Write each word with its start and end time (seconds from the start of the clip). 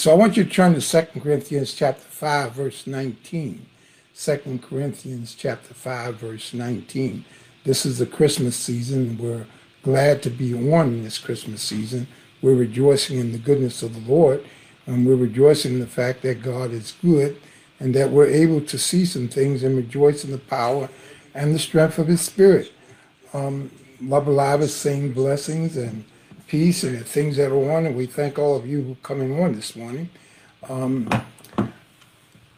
So 0.00 0.10
I 0.10 0.14
want 0.14 0.34
you 0.38 0.44
to 0.44 0.50
turn 0.50 0.72
to 0.72 0.80
2 0.80 1.20
Corinthians 1.20 1.74
chapter 1.74 2.00
5, 2.00 2.52
verse 2.52 2.86
19. 2.86 3.66
2 4.16 4.60
Corinthians 4.62 5.34
chapter 5.34 5.74
5, 5.74 6.14
verse 6.14 6.54
19. 6.54 7.22
This 7.64 7.84
is 7.84 7.98
the 7.98 8.06
Christmas 8.06 8.56
season. 8.56 9.18
We're 9.18 9.44
glad 9.82 10.22
to 10.22 10.30
be 10.30 10.54
on 10.72 11.04
this 11.04 11.18
Christmas 11.18 11.60
season. 11.60 12.06
We're 12.40 12.54
rejoicing 12.54 13.18
in 13.18 13.32
the 13.32 13.38
goodness 13.38 13.82
of 13.82 13.92
the 13.92 14.10
Lord, 14.10 14.42
and 14.86 15.06
we're 15.06 15.16
rejoicing 15.16 15.74
in 15.74 15.80
the 15.80 15.86
fact 15.86 16.22
that 16.22 16.42
God 16.42 16.70
is 16.70 16.94
good 17.02 17.38
and 17.78 17.94
that 17.94 18.10
we're 18.10 18.26
able 18.26 18.62
to 18.62 18.78
see 18.78 19.04
some 19.04 19.28
things 19.28 19.62
and 19.62 19.76
rejoice 19.76 20.24
in 20.24 20.30
the 20.30 20.38
power 20.38 20.88
and 21.34 21.54
the 21.54 21.58
strength 21.58 21.98
of 21.98 22.06
His 22.06 22.22
Spirit. 22.22 22.72
Um, 23.34 23.70
Love 24.00 24.28
Alive 24.28 24.62
is 24.62 24.74
saying 24.74 25.12
blessings 25.12 25.76
and 25.76 26.06
peace 26.50 26.82
and 26.82 26.98
the 26.98 27.04
things 27.04 27.36
that 27.36 27.52
are 27.52 27.70
on, 27.70 27.86
and 27.86 27.94
we 27.94 28.06
thank 28.06 28.36
all 28.36 28.56
of 28.56 28.66
you 28.66 28.82
who 28.82 28.96
coming 29.04 29.40
on 29.40 29.54
this 29.54 29.76
morning. 29.76 30.10
Um, 30.68 31.08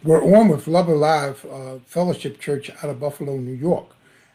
we're 0.02 0.24
on 0.24 0.48
with 0.48 0.66
Love 0.66 0.88
Alive 0.88 1.44
uh, 1.52 1.76
Fellowship 1.84 2.40
Church 2.40 2.70
out 2.70 2.88
of 2.88 2.98
Buffalo, 2.98 3.36
New 3.36 3.52
York, 3.52 3.94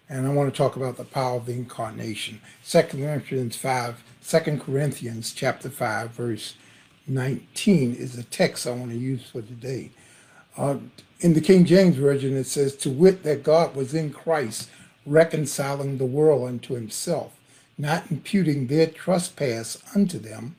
and 0.10 0.28
I 0.28 0.30
want 0.30 0.54
to 0.54 0.56
talk 0.56 0.76
about 0.76 0.96
the 0.96 1.06
power 1.06 1.38
of 1.38 1.48
the 1.48 1.54
incarnation. 1.54 2.40
Second 2.62 3.00
Corinthians 3.02 3.56
5, 3.56 4.04
2 4.28 4.60
Corinthians 4.60 5.34
chapter 5.34 5.72
5, 5.72 6.12
verse 6.12 6.54
19 7.08 7.96
is 7.96 8.16
the 8.16 8.22
text 8.22 8.68
I 8.68 8.72
want 8.72 8.92
to 8.92 8.98
use 8.98 9.28
for 9.28 9.42
today. 9.42 9.90
Uh, 10.56 10.78
in 11.22 11.34
the 11.34 11.42
King 11.42 11.66
James 11.66 11.96
Version, 11.96 12.38
it 12.38 12.44
says, 12.44 12.76
To 12.76 12.92
wit, 12.92 13.24
that 13.24 13.42
God 13.42 13.76
was 13.76 13.96
in 13.96 14.14
Christ, 14.14 14.70
reconciling 15.08 15.98
the 15.98 16.06
world 16.06 16.48
unto 16.48 16.76
himself, 16.76 17.34
not 17.78 18.10
imputing 18.10 18.68
their 18.68 18.88
trespass 18.88 19.78
unto 19.96 20.18
them, 20.18 20.56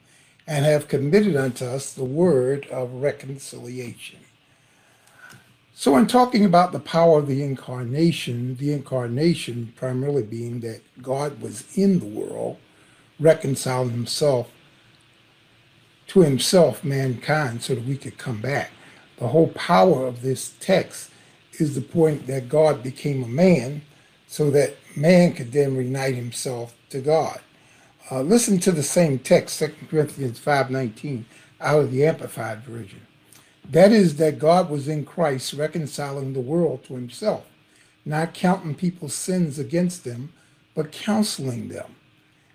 and 0.46 0.64
have 0.64 0.88
committed 0.88 1.36
unto 1.36 1.64
us 1.64 1.92
the 1.92 2.04
word 2.04 2.66
of 2.68 2.92
reconciliation. 2.94 4.20
So, 5.74 5.96
in 5.96 6.06
talking 6.06 6.44
about 6.44 6.72
the 6.72 6.80
power 6.80 7.18
of 7.18 7.28
the 7.28 7.42
incarnation, 7.42 8.56
the 8.56 8.72
incarnation 8.72 9.72
primarily 9.76 10.22
being 10.22 10.60
that 10.60 10.80
God 11.02 11.40
was 11.40 11.64
in 11.76 12.00
the 12.00 12.06
world, 12.06 12.56
reconciling 13.20 13.90
himself 13.90 14.50
to 16.08 16.22
himself, 16.22 16.82
mankind, 16.82 17.62
so 17.62 17.74
that 17.74 17.84
we 17.84 17.96
could 17.96 18.18
come 18.18 18.40
back. 18.40 18.70
The 19.18 19.28
whole 19.28 19.48
power 19.48 20.06
of 20.06 20.22
this 20.22 20.54
text 20.58 21.10
is 21.60 21.74
the 21.74 21.80
point 21.80 22.26
that 22.26 22.48
God 22.48 22.82
became 22.82 23.22
a 23.22 23.28
man 23.28 23.82
so 24.26 24.50
that 24.50 24.76
man 25.00 25.32
could 25.32 25.52
then 25.52 25.74
unite 25.74 26.14
himself 26.14 26.74
to 26.90 27.00
God. 27.00 27.40
Uh, 28.10 28.22
listen 28.22 28.58
to 28.60 28.72
the 28.72 28.82
same 28.82 29.18
text, 29.18 29.58
2 29.58 29.74
Corinthians 29.90 30.40
5.19, 30.40 31.24
out 31.60 31.80
of 31.80 31.92
the 31.92 32.06
Amplified 32.06 32.62
Version. 32.64 33.02
That 33.70 33.92
is 33.92 34.16
that 34.16 34.38
God 34.38 34.70
was 34.70 34.88
in 34.88 35.04
Christ 35.04 35.52
reconciling 35.52 36.32
the 36.32 36.40
world 36.40 36.84
to 36.84 36.94
himself, 36.94 37.44
not 38.04 38.32
counting 38.32 38.74
people's 38.74 39.14
sins 39.14 39.58
against 39.58 40.04
them, 40.04 40.32
but 40.74 40.90
counseling 40.90 41.68
them. 41.68 41.96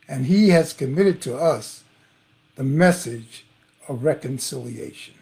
And 0.08 0.26
he 0.26 0.50
has 0.50 0.74
committed 0.74 1.22
to 1.24 1.38
us 1.38 1.84
the 2.56 2.64
message 2.64 3.46
of 3.88 4.04
reconciliation. 4.04 5.16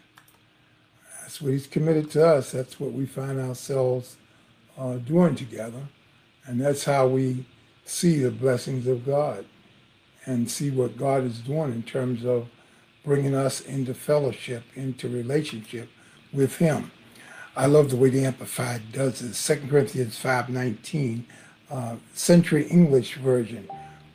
That's 1.20 1.42
what 1.42 1.52
he's 1.52 1.66
committed 1.66 2.10
to 2.12 2.26
us. 2.26 2.52
That's 2.52 2.80
what 2.80 2.92
we 2.92 3.06
find 3.06 3.38
ourselves 3.38 4.16
uh, 4.78 4.94
doing 4.94 5.34
together. 5.34 5.82
And 6.46 6.60
that's 6.60 6.84
how 6.84 7.06
we 7.06 7.44
see 7.84 8.18
the 8.20 8.30
blessings 8.30 8.86
of 8.86 9.06
God 9.06 9.44
and 10.24 10.50
see 10.50 10.70
what 10.70 10.96
God 10.96 11.24
is 11.24 11.40
doing 11.40 11.72
in 11.72 11.82
terms 11.82 12.24
of 12.24 12.48
bringing 13.04 13.34
us 13.34 13.60
into 13.60 13.94
fellowship, 13.94 14.62
into 14.74 15.08
relationship 15.08 15.88
with 16.32 16.56
him. 16.56 16.90
I 17.56 17.66
love 17.66 17.90
the 17.90 17.96
way 17.96 18.08
the 18.08 18.24
Amplified 18.24 18.92
does 18.92 19.20
this. 19.20 19.46
2 19.46 19.68
Corinthians 19.68 20.18
5.19, 20.18 21.24
uh, 21.70 21.96
Century 22.14 22.66
English 22.68 23.16
Version. 23.16 23.68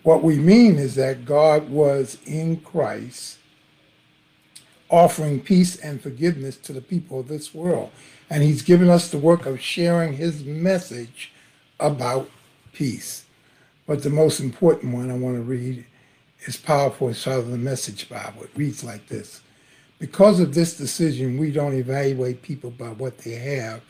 What 0.03 0.23
we 0.23 0.37
mean 0.37 0.77
is 0.77 0.95
that 0.95 1.25
God 1.25 1.69
was 1.69 2.17
in 2.25 2.61
Christ 2.61 3.37
offering 4.89 5.41
peace 5.41 5.75
and 5.75 6.01
forgiveness 6.01 6.55
to 6.57 6.73
the 6.73 6.81
people 6.81 7.19
of 7.19 7.27
this 7.27 7.53
world. 7.53 7.91
And 8.29 8.41
he's 8.41 8.61
given 8.61 8.89
us 8.89 9.11
the 9.11 9.17
work 9.17 9.45
of 9.45 9.59
sharing 9.59 10.13
his 10.13 10.43
message 10.43 11.31
about 11.79 12.29
peace. 12.73 13.25
But 13.85 14.03
the 14.03 14.09
most 14.09 14.39
important 14.39 14.93
one 14.93 15.09
I 15.09 15.15
want 15.15 15.35
to 15.35 15.41
read 15.41 15.85
is 16.45 16.57
powerful 16.57 17.09
as 17.09 17.25
out 17.27 17.39
of 17.39 17.51
the 17.51 17.57
Message 17.57 18.09
Bible. 18.09 18.43
It 18.43 18.51
reads 18.55 18.83
like 18.83 19.07
this. 19.07 19.41
Because 19.99 20.39
of 20.39 20.53
this 20.53 20.77
decision, 20.77 21.37
we 21.37 21.51
don't 21.51 21.73
evaluate 21.73 22.41
people 22.41 22.69
by 22.69 22.89
what 22.89 23.17
they 23.19 23.35
have 23.35 23.81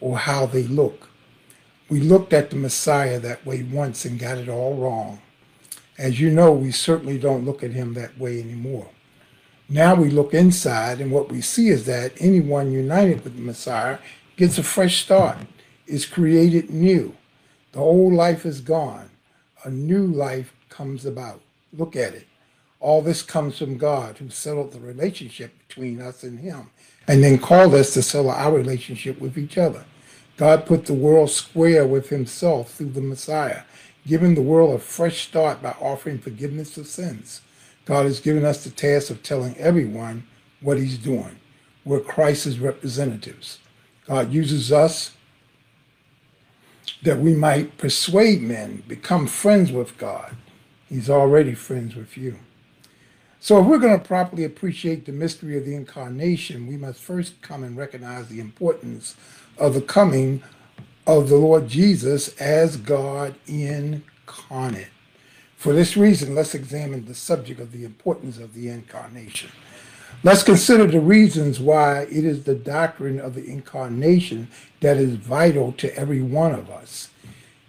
or 0.00 0.18
how 0.18 0.46
they 0.46 0.64
look. 0.64 1.08
We 1.88 2.00
looked 2.00 2.32
at 2.32 2.50
the 2.50 2.56
Messiah 2.56 3.18
that 3.20 3.46
way 3.46 3.62
once 3.62 4.04
and 4.04 4.18
got 4.18 4.38
it 4.38 4.48
all 4.48 4.76
wrong. 4.76 5.20
As 5.96 6.20
you 6.20 6.30
know, 6.30 6.52
we 6.52 6.72
certainly 6.72 7.18
don't 7.18 7.44
look 7.44 7.62
at 7.62 7.70
him 7.70 7.94
that 7.94 8.18
way 8.18 8.40
anymore. 8.40 8.88
Now 9.68 9.94
we 9.94 10.10
look 10.10 10.34
inside, 10.34 11.00
and 11.00 11.10
what 11.10 11.30
we 11.30 11.40
see 11.40 11.68
is 11.68 11.86
that 11.86 12.12
anyone 12.18 12.72
united 12.72 13.24
with 13.24 13.36
the 13.36 13.42
Messiah 13.42 13.98
gets 14.36 14.58
a 14.58 14.62
fresh 14.62 15.02
start, 15.02 15.38
is 15.86 16.04
created 16.04 16.70
new. 16.70 17.14
The 17.74 17.80
old 17.80 18.12
life 18.12 18.46
is 18.46 18.60
gone, 18.60 19.10
a 19.64 19.70
new 19.70 20.06
life 20.06 20.54
comes 20.68 21.04
about. 21.04 21.40
Look 21.72 21.96
at 21.96 22.14
it. 22.14 22.28
All 22.78 23.02
this 23.02 23.20
comes 23.20 23.58
from 23.58 23.78
God, 23.78 24.18
who 24.18 24.30
settled 24.30 24.70
the 24.70 24.78
relationship 24.78 25.52
between 25.66 26.00
us 26.00 26.22
and 26.22 26.38
Him, 26.38 26.70
and 27.08 27.24
then 27.24 27.36
called 27.36 27.74
us 27.74 27.92
to 27.94 28.02
settle 28.02 28.30
our 28.30 28.52
relationship 28.52 29.20
with 29.20 29.36
each 29.36 29.58
other. 29.58 29.84
God 30.36 30.66
put 30.66 30.86
the 30.86 30.94
world 30.94 31.30
square 31.30 31.84
with 31.84 32.10
Himself 32.10 32.74
through 32.74 32.90
the 32.90 33.00
Messiah, 33.00 33.62
giving 34.06 34.36
the 34.36 34.42
world 34.42 34.76
a 34.76 34.78
fresh 34.78 35.26
start 35.26 35.60
by 35.60 35.74
offering 35.80 36.18
forgiveness 36.18 36.78
of 36.78 36.86
sins. 36.86 37.40
God 37.86 38.06
has 38.06 38.20
given 38.20 38.44
us 38.44 38.62
the 38.62 38.70
task 38.70 39.10
of 39.10 39.24
telling 39.24 39.56
everyone 39.56 40.28
what 40.60 40.78
he's 40.78 40.96
doing. 40.96 41.40
We're 41.84 41.98
Christ's 41.98 42.58
representatives. 42.58 43.58
God 44.06 44.32
uses 44.32 44.70
us 44.70 45.10
that 47.02 47.18
we 47.18 47.34
might 47.34 47.76
persuade 47.78 48.42
men, 48.42 48.82
become 48.88 49.26
friends 49.26 49.70
with 49.70 49.96
God. 49.98 50.36
He's 50.88 51.10
already 51.10 51.54
friends 51.54 51.94
with 51.94 52.16
you. 52.16 52.38
So 53.40 53.60
if 53.60 53.66
we're 53.66 53.78
going 53.78 53.98
to 53.98 54.06
properly 54.06 54.44
appreciate 54.44 55.04
the 55.04 55.12
mystery 55.12 55.58
of 55.58 55.66
the 55.66 55.74
incarnation, 55.74 56.66
we 56.66 56.78
must 56.78 57.00
first 57.00 57.42
come 57.42 57.62
and 57.62 57.76
recognize 57.76 58.28
the 58.28 58.40
importance 58.40 59.16
of 59.58 59.74
the 59.74 59.82
coming 59.82 60.42
of 61.06 61.28
the 61.28 61.36
Lord 61.36 61.68
Jesus 61.68 62.28
as 62.40 62.78
God 62.78 63.34
incarnate. 63.46 64.88
For 65.56 65.72
this 65.72 65.96
reason, 65.96 66.34
let's 66.34 66.54
examine 66.54 67.04
the 67.04 67.14
subject 67.14 67.60
of 67.60 67.72
the 67.72 67.84
importance 67.84 68.38
of 68.38 68.54
the 68.54 68.68
incarnation. 68.68 69.50
Let's 70.22 70.42
consider 70.42 70.86
the 70.86 71.00
reasons 71.00 71.60
why 71.60 72.02
it 72.02 72.24
is 72.24 72.44
the 72.44 72.54
doctrine 72.54 73.20
of 73.20 73.34
the 73.34 73.46
incarnation 73.46 74.48
that 74.84 74.98
is 74.98 75.14
vital 75.14 75.72
to 75.72 75.96
every 75.96 76.20
one 76.20 76.52
of 76.52 76.68
us. 76.68 77.08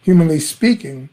Humanly 0.02 0.38
speaking, 0.38 1.08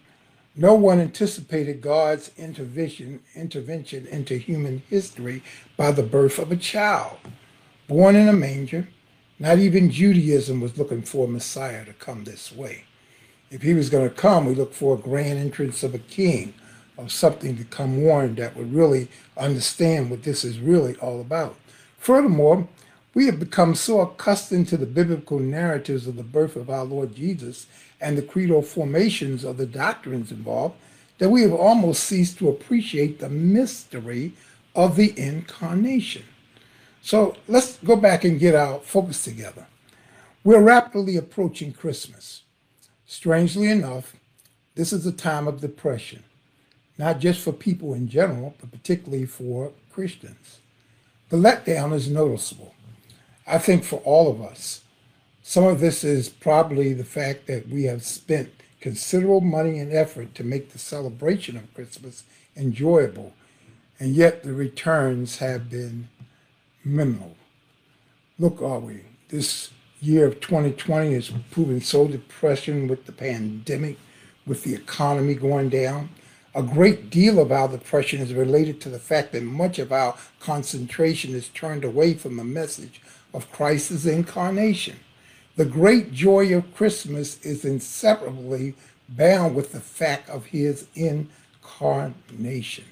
no 0.56 0.74
one 0.74 0.98
anticipated 0.98 1.80
God's 1.80 2.32
intervention, 2.36 3.20
intervention 3.36 4.08
into 4.08 4.36
human 4.36 4.82
history 4.90 5.44
by 5.76 5.92
the 5.92 6.02
birth 6.02 6.40
of 6.40 6.50
a 6.50 6.56
child. 6.56 7.18
Born 7.86 8.16
in 8.16 8.28
a 8.28 8.32
manger, 8.32 8.88
not 9.38 9.60
even 9.60 9.92
Judaism 9.92 10.60
was 10.60 10.76
looking 10.76 11.02
for 11.02 11.26
a 11.26 11.30
Messiah 11.30 11.84
to 11.84 11.92
come 11.92 12.24
this 12.24 12.50
way. 12.50 12.82
If 13.52 13.62
he 13.62 13.72
was 13.72 13.88
going 13.88 14.08
to 14.08 14.14
come, 14.14 14.46
we 14.46 14.56
looked 14.56 14.74
for 14.74 14.96
a 14.96 15.00
grand 15.00 15.38
entrance 15.38 15.84
of 15.84 15.94
a 15.94 16.00
king 16.00 16.52
of 16.98 17.12
something 17.12 17.56
to 17.58 17.64
come 17.64 18.08
on 18.08 18.34
that 18.34 18.56
would 18.56 18.74
really 18.74 19.06
understand 19.36 20.10
what 20.10 20.24
this 20.24 20.42
is 20.42 20.58
really 20.58 20.96
all 20.96 21.20
about. 21.20 21.54
Furthermore, 21.98 22.66
we 23.14 23.26
have 23.26 23.38
become 23.38 23.74
so 23.74 24.00
accustomed 24.00 24.68
to 24.68 24.76
the 24.76 24.86
biblical 24.86 25.38
narratives 25.38 26.06
of 26.06 26.16
the 26.16 26.22
birth 26.22 26.56
of 26.56 26.70
our 26.70 26.84
Lord 26.84 27.14
Jesus 27.14 27.66
and 28.00 28.16
the 28.16 28.22
credo 28.22 28.62
formations 28.62 29.44
of 29.44 29.56
the 29.56 29.66
doctrines 29.66 30.30
involved 30.30 30.76
that 31.18 31.28
we 31.28 31.42
have 31.42 31.52
almost 31.52 32.04
ceased 32.04 32.38
to 32.38 32.48
appreciate 32.48 33.18
the 33.18 33.28
mystery 33.28 34.32
of 34.74 34.96
the 34.96 35.18
incarnation. 35.18 36.24
So 37.02 37.36
let's 37.48 37.78
go 37.78 37.96
back 37.96 38.24
and 38.24 38.40
get 38.40 38.54
our 38.54 38.78
focus 38.80 39.22
together. 39.24 39.66
We're 40.44 40.62
rapidly 40.62 41.16
approaching 41.16 41.72
Christmas. 41.72 42.42
Strangely 43.06 43.68
enough, 43.68 44.16
this 44.74 44.92
is 44.92 45.06
a 45.06 45.12
time 45.12 45.46
of 45.46 45.60
depression 45.60 46.24
not 46.98 47.18
just 47.18 47.40
for 47.40 47.52
people 47.52 47.94
in 47.94 48.08
general, 48.08 48.54
but 48.60 48.70
particularly 48.70 49.26
for 49.26 49.72
Christians. 49.90 50.58
The 51.30 51.36
letdown 51.36 51.92
is 51.92 52.08
noticeable. 52.08 52.74
I 53.46 53.58
think 53.58 53.84
for 53.84 54.00
all 54.04 54.30
of 54.30 54.40
us, 54.40 54.82
some 55.42 55.64
of 55.64 55.80
this 55.80 56.04
is 56.04 56.28
probably 56.28 56.92
the 56.92 57.04
fact 57.04 57.46
that 57.48 57.68
we 57.68 57.84
have 57.84 58.04
spent 58.04 58.50
considerable 58.80 59.40
money 59.40 59.78
and 59.78 59.92
effort 59.92 60.34
to 60.34 60.44
make 60.44 60.70
the 60.70 60.78
celebration 60.78 61.56
of 61.56 61.74
Christmas 61.74 62.24
enjoyable, 62.56 63.32
and 63.98 64.14
yet 64.14 64.42
the 64.42 64.52
returns 64.52 65.38
have 65.38 65.68
been 65.68 66.08
minimal. 66.84 67.36
Look, 68.38 68.62
are 68.62 68.78
we? 68.78 69.02
This 69.28 69.70
year 70.00 70.26
of 70.26 70.40
2020 70.40 71.14
is 71.14 71.32
proving 71.50 71.80
so 71.80 72.08
depressing 72.08 72.88
with 72.88 73.06
the 73.06 73.12
pandemic, 73.12 73.98
with 74.46 74.64
the 74.64 74.74
economy 74.74 75.34
going 75.34 75.68
down. 75.68 76.10
A 76.54 76.62
great 76.62 77.08
deal 77.08 77.38
of 77.38 77.50
our 77.50 77.68
depression 77.68 78.20
is 78.20 78.34
related 78.34 78.80
to 78.82 78.90
the 78.90 78.98
fact 78.98 79.32
that 79.32 79.42
much 79.42 79.78
of 79.78 79.92
our 79.92 80.16
concentration 80.40 81.34
is 81.34 81.48
turned 81.48 81.84
away 81.84 82.14
from 82.14 82.36
the 82.36 82.44
message 82.44 83.00
of 83.34 83.50
Christ's 83.52 84.06
incarnation. 84.06 84.98
The 85.56 85.64
great 85.64 86.12
joy 86.12 86.54
of 86.56 86.74
Christmas 86.74 87.40
is 87.42 87.64
inseparably 87.64 88.74
bound 89.08 89.54
with 89.54 89.72
the 89.72 89.80
fact 89.80 90.30
of 90.30 90.46
his 90.46 90.86
incarnation. 90.94 92.84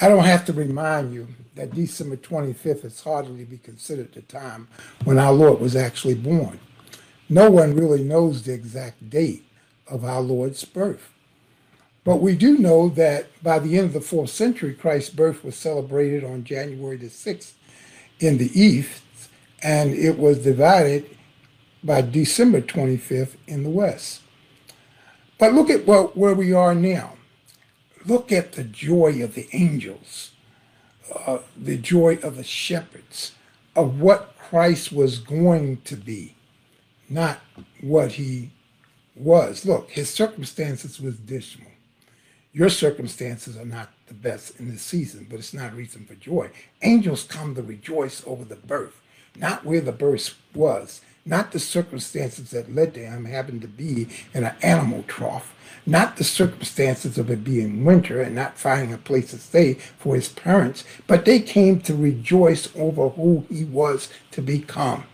I 0.00 0.08
don't 0.08 0.24
have 0.24 0.44
to 0.46 0.52
remind 0.52 1.14
you 1.14 1.28
that 1.54 1.74
December 1.74 2.16
25th 2.16 2.84
is 2.84 3.02
hardly 3.02 3.44
to 3.44 3.50
be 3.50 3.58
considered 3.58 4.12
the 4.12 4.22
time 4.22 4.68
when 5.04 5.18
our 5.18 5.32
Lord 5.32 5.60
was 5.60 5.74
actually 5.74 6.14
born. 6.14 6.60
No 7.28 7.50
one 7.50 7.74
really 7.74 8.04
knows 8.04 8.42
the 8.42 8.52
exact 8.52 9.08
date 9.08 9.44
of 9.88 10.04
our 10.04 10.20
Lord's 10.20 10.64
birth. 10.64 11.12
But 12.04 12.16
we 12.16 12.36
do 12.36 12.58
know 12.58 12.88
that 12.90 13.26
by 13.42 13.58
the 13.58 13.76
end 13.76 13.88
of 13.88 13.92
the 13.94 14.00
fourth 14.00 14.30
century, 14.30 14.74
Christ's 14.74 15.10
birth 15.10 15.42
was 15.42 15.56
celebrated 15.56 16.22
on 16.22 16.44
January 16.44 16.96
the 16.96 17.06
6th 17.06 17.52
in 18.20 18.38
the 18.38 18.50
East, 18.58 19.02
and 19.62 19.92
it 19.94 20.18
was 20.18 20.38
divided 20.38 21.16
by 21.82 22.02
December 22.02 22.60
25th 22.60 23.36
in 23.46 23.62
the 23.62 23.70
West. 23.70 24.22
But 25.38 25.52
look 25.52 25.70
at 25.70 25.86
what, 25.86 26.16
where 26.16 26.34
we 26.34 26.52
are 26.52 26.74
now. 26.74 27.14
Look 28.04 28.32
at 28.32 28.52
the 28.52 28.64
joy 28.64 29.22
of 29.22 29.34
the 29.34 29.48
angels, 29.52 30.30
uh, 31.26 31.38
the 31.56 31.76
joy 31.76 32.18
of 32.22 32.36
the 32.36 32.44
shepherds, 32.44 33.32
of 33.74 34.00
what 34.00 34.34
Christ 34.38 34.92
was 34.92 35.18
going 35.18 35.82
to 35.82 35.96
be, 35.96 36.36
not 37.08 37.40
what 37.80 38.12
he 38.12 38.50
was. 39.14 39.66
Look, 39.66 39.90
his 39.90 40.08
circumstances 40.08 41.00
was 41.00 41.16
dismal. 41.16 41.70
Your 42.52 42.68
circumstances 42.70 43.56
are 43.56 43.66
not 43.66 43.90
the 44.06 44.14
best 44.14 44.58
in 44.58 44.70
this 44.70 44.82
season, 44.82 45.26
but 45.28 45.38
it's 45.38 45.52
not 45.52 45.72
a 45.72 45.76
reason 45.76 46.06
for 46.06 46.14
joy. 46.14 46.50
Angels 46.82 47.24
come 47.24 47.54
to 47.54 47.62
rejoice 47.62 48.22
over 48.26 48.44
the 48.44 48.56
birth, 48.56 49.00
not 49.38 49.64
where 49.64 49.80
the 49.80 49.92
birth 49.92 50.34
was, 50.54 51.00
not 51.24 51.52
the 51.52 51.58
circumstances 51.58 52.50
that 52.50 52.74
led 52.74 52.94
to 52.94 53.00
him 53.00 53.24
having 53.24 53.60
to 53.60 53.68
be 53.68 54.08
in 54.32 54.44
an 54.44 54.54
animal 54.62 55.04
trough, 55.08 55.54
not 55.84 56.16
the 56.16 56.24
circumstances 56.24 57.18
of 57.18 57.30
it 57.30 57.44
being 57.44 57.84
winter 57.84 58.20
and 58.20 58.34
not 58.34 58.58
finding 58.58 58.92
a 58.92 58.98
place 58.98 59.30
to 59.30 59.38
stay 59.38 59.74
for 59.74 60.14
his 60.14 60.28
parents, 60.28 60.84
but 61.06 61.24
they 61.24 61.40
came 61.40 61.80
to 61.80 61.94
rejoice 61.94 62.68
over 62.76 63.08
who 63.10 63.44
he 63.48 63.64
was 63.64 64.08
to 64.30 64.40
become. 64.40 65.04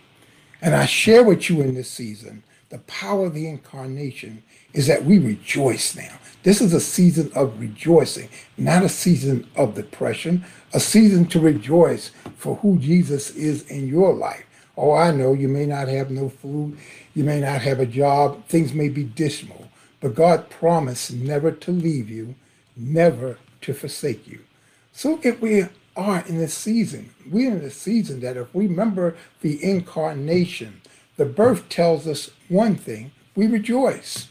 And 0.61 0.75
I 0.75 0.85
share 0.85 1.23
with 1.23 1.49
you 1.49 1.61
in 1.61 1.75
this 1.75 1.91
season 1.91 2.43
the 2.69 2.79
power 2.79 3.27
of 3.27 3.33
the 3.33 3.47
incarnation 3.47 4.43
is 4.73 4.87
that 4.87 5.05
we 5.05 5.19
rejoice 5.19 5.95
now. 5.95 6.17
This 6.43 6.59
is 6.59 6.73
a 6.73 6.81
season 6.81 7.31
of 7.35 7.59
rejoicing, 7.59 8.27
not 8.57 8.83
a 8.83 8.89
season 8.89 9.47
of 9.55 9.75
depression, 9.75 10.43
a 10.73 10.79
season 10.79 11.25
to 11.27 11.39
rejoice 11.39 12.11
for 12.35 12.57
who 12.57 12.77
Jesus 12.79 13.31
is 13.31 13.69
in 13.69 13.87
your 13.87 14.13
life. 14.13 14.45
Oh, 14.75 14.93
I 14.93 15.11
know 15.11 15.33
you 15.33 15.47
may 15.47 15.65
not 15.65 15.87
have 15.87 16.11
no 16.11 16.29
food, 16.29 16.77
you 17.13 17.23
may 17.23 17.39
not 17.39 17.61
have 17.61 17.79
a 17.79 17.85
job, 17.85 18.45
things 18.47 18.73
may 18.73 18.89
be 18.89 19.03
dismal, 19.03 19.69
but 20.01 20.15
God 20.15 20.49
promised 20.49 21.13
never 21.13 21.51
to 21.51 21.71
leave 21.71 22.09
you, 22.09 22.35
never 22.75 23.37
to 23.61 23.73
forsake 23.73 24.27
you. 24.27 24.43
So 24.91 25.19
if 25.23 25.39
we 25.39 25.67
are 25.95 26.25
in 26.27 26.39
this 26.39 26.55
season, 26.55 27.11
we're 27.29 27.51
in 27.51 27.61
the 27.61 27.71
season 27.71 28.19
that 28.21 28.35
if 28.35 28.53
we 28.53 28.67
remember 28.67 29.15
the 29.41 29.63
incarnation, 29.63 30.81
the 31.17 31.25
birth 31.25 31.69
tells 31.69 32.07
us 32.07 32.31
one 32.49 32.75
thing, 32.75 33.11
we 33.35 33.47
rejoice. 33.47 34.27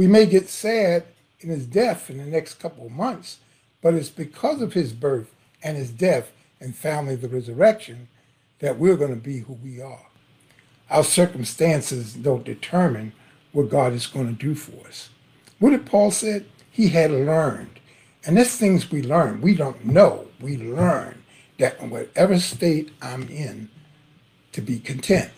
We 0.00 0.06
may 0.06 0.24
get 0.24 0.48
sad 0.48 1.04
in 1.40 1.50
his 1.50 1.66
death 1.66 2.08
in 2.08 2.16
the 2.16 2.24
next 2.24 2.54
couple 2.54 2.86
of 2.86 2.92
months, 2.92 3.36
but 3.82 3.92
it's 3.92 4.08
because 4.08 4.62
of 4.62 4.72
his 4.72 4.94
birth 4.94 5.30
and 5.62 5.76
his 5.76 5.90
death 5.90 6.32
and 6.58 6.74
finally 6.74 7.16
the 7.16 7.28
resurrection 7.28 8.08
that 8.60 8.78
we're 8.78 8.96
going 8.96 9.14
to 9.14 9.20
be 9.20 9.40
who 9.40 9.52
we 9.52 9.78
are. 9.82 10.06
Our 10.88 11.04
circumstances 11.04 12.14
don't 12.14 12.46
determine 12.46 13.12
what 13.52 13.68
God 13.68 13.92
is 13.92 14.06
going 14.06 14.28
to 14.28 14.32
do 14.32 14.54
for 14.54 14.86
us. 14.86 15.10
What 15.58 15.72
did 15.72 15.84
Paul 15.84 16.10
said? 16.12 16.46
He 16.70 16.88
had 16.88 17.10
learned. 17.10 17.78
And 18.24 18.38
there's 18.38 18.56
things 18.56 18.90
we 18.90 19.02
learn. 19.02 19.42
We 19.42 19.54
don't 19.54 19.84
know. 19.84 20.28
We 20.40 20.56
learn 20.56 21.22
that 21.58 21.78
in 21.78 21.90
whatever 21.90 22.40
state 22.40 22.90
I'm 23.02 23.28
in, 23.28 23.68
to 24.52 24.62
be 24.62 24.78
content. 24.78 25.30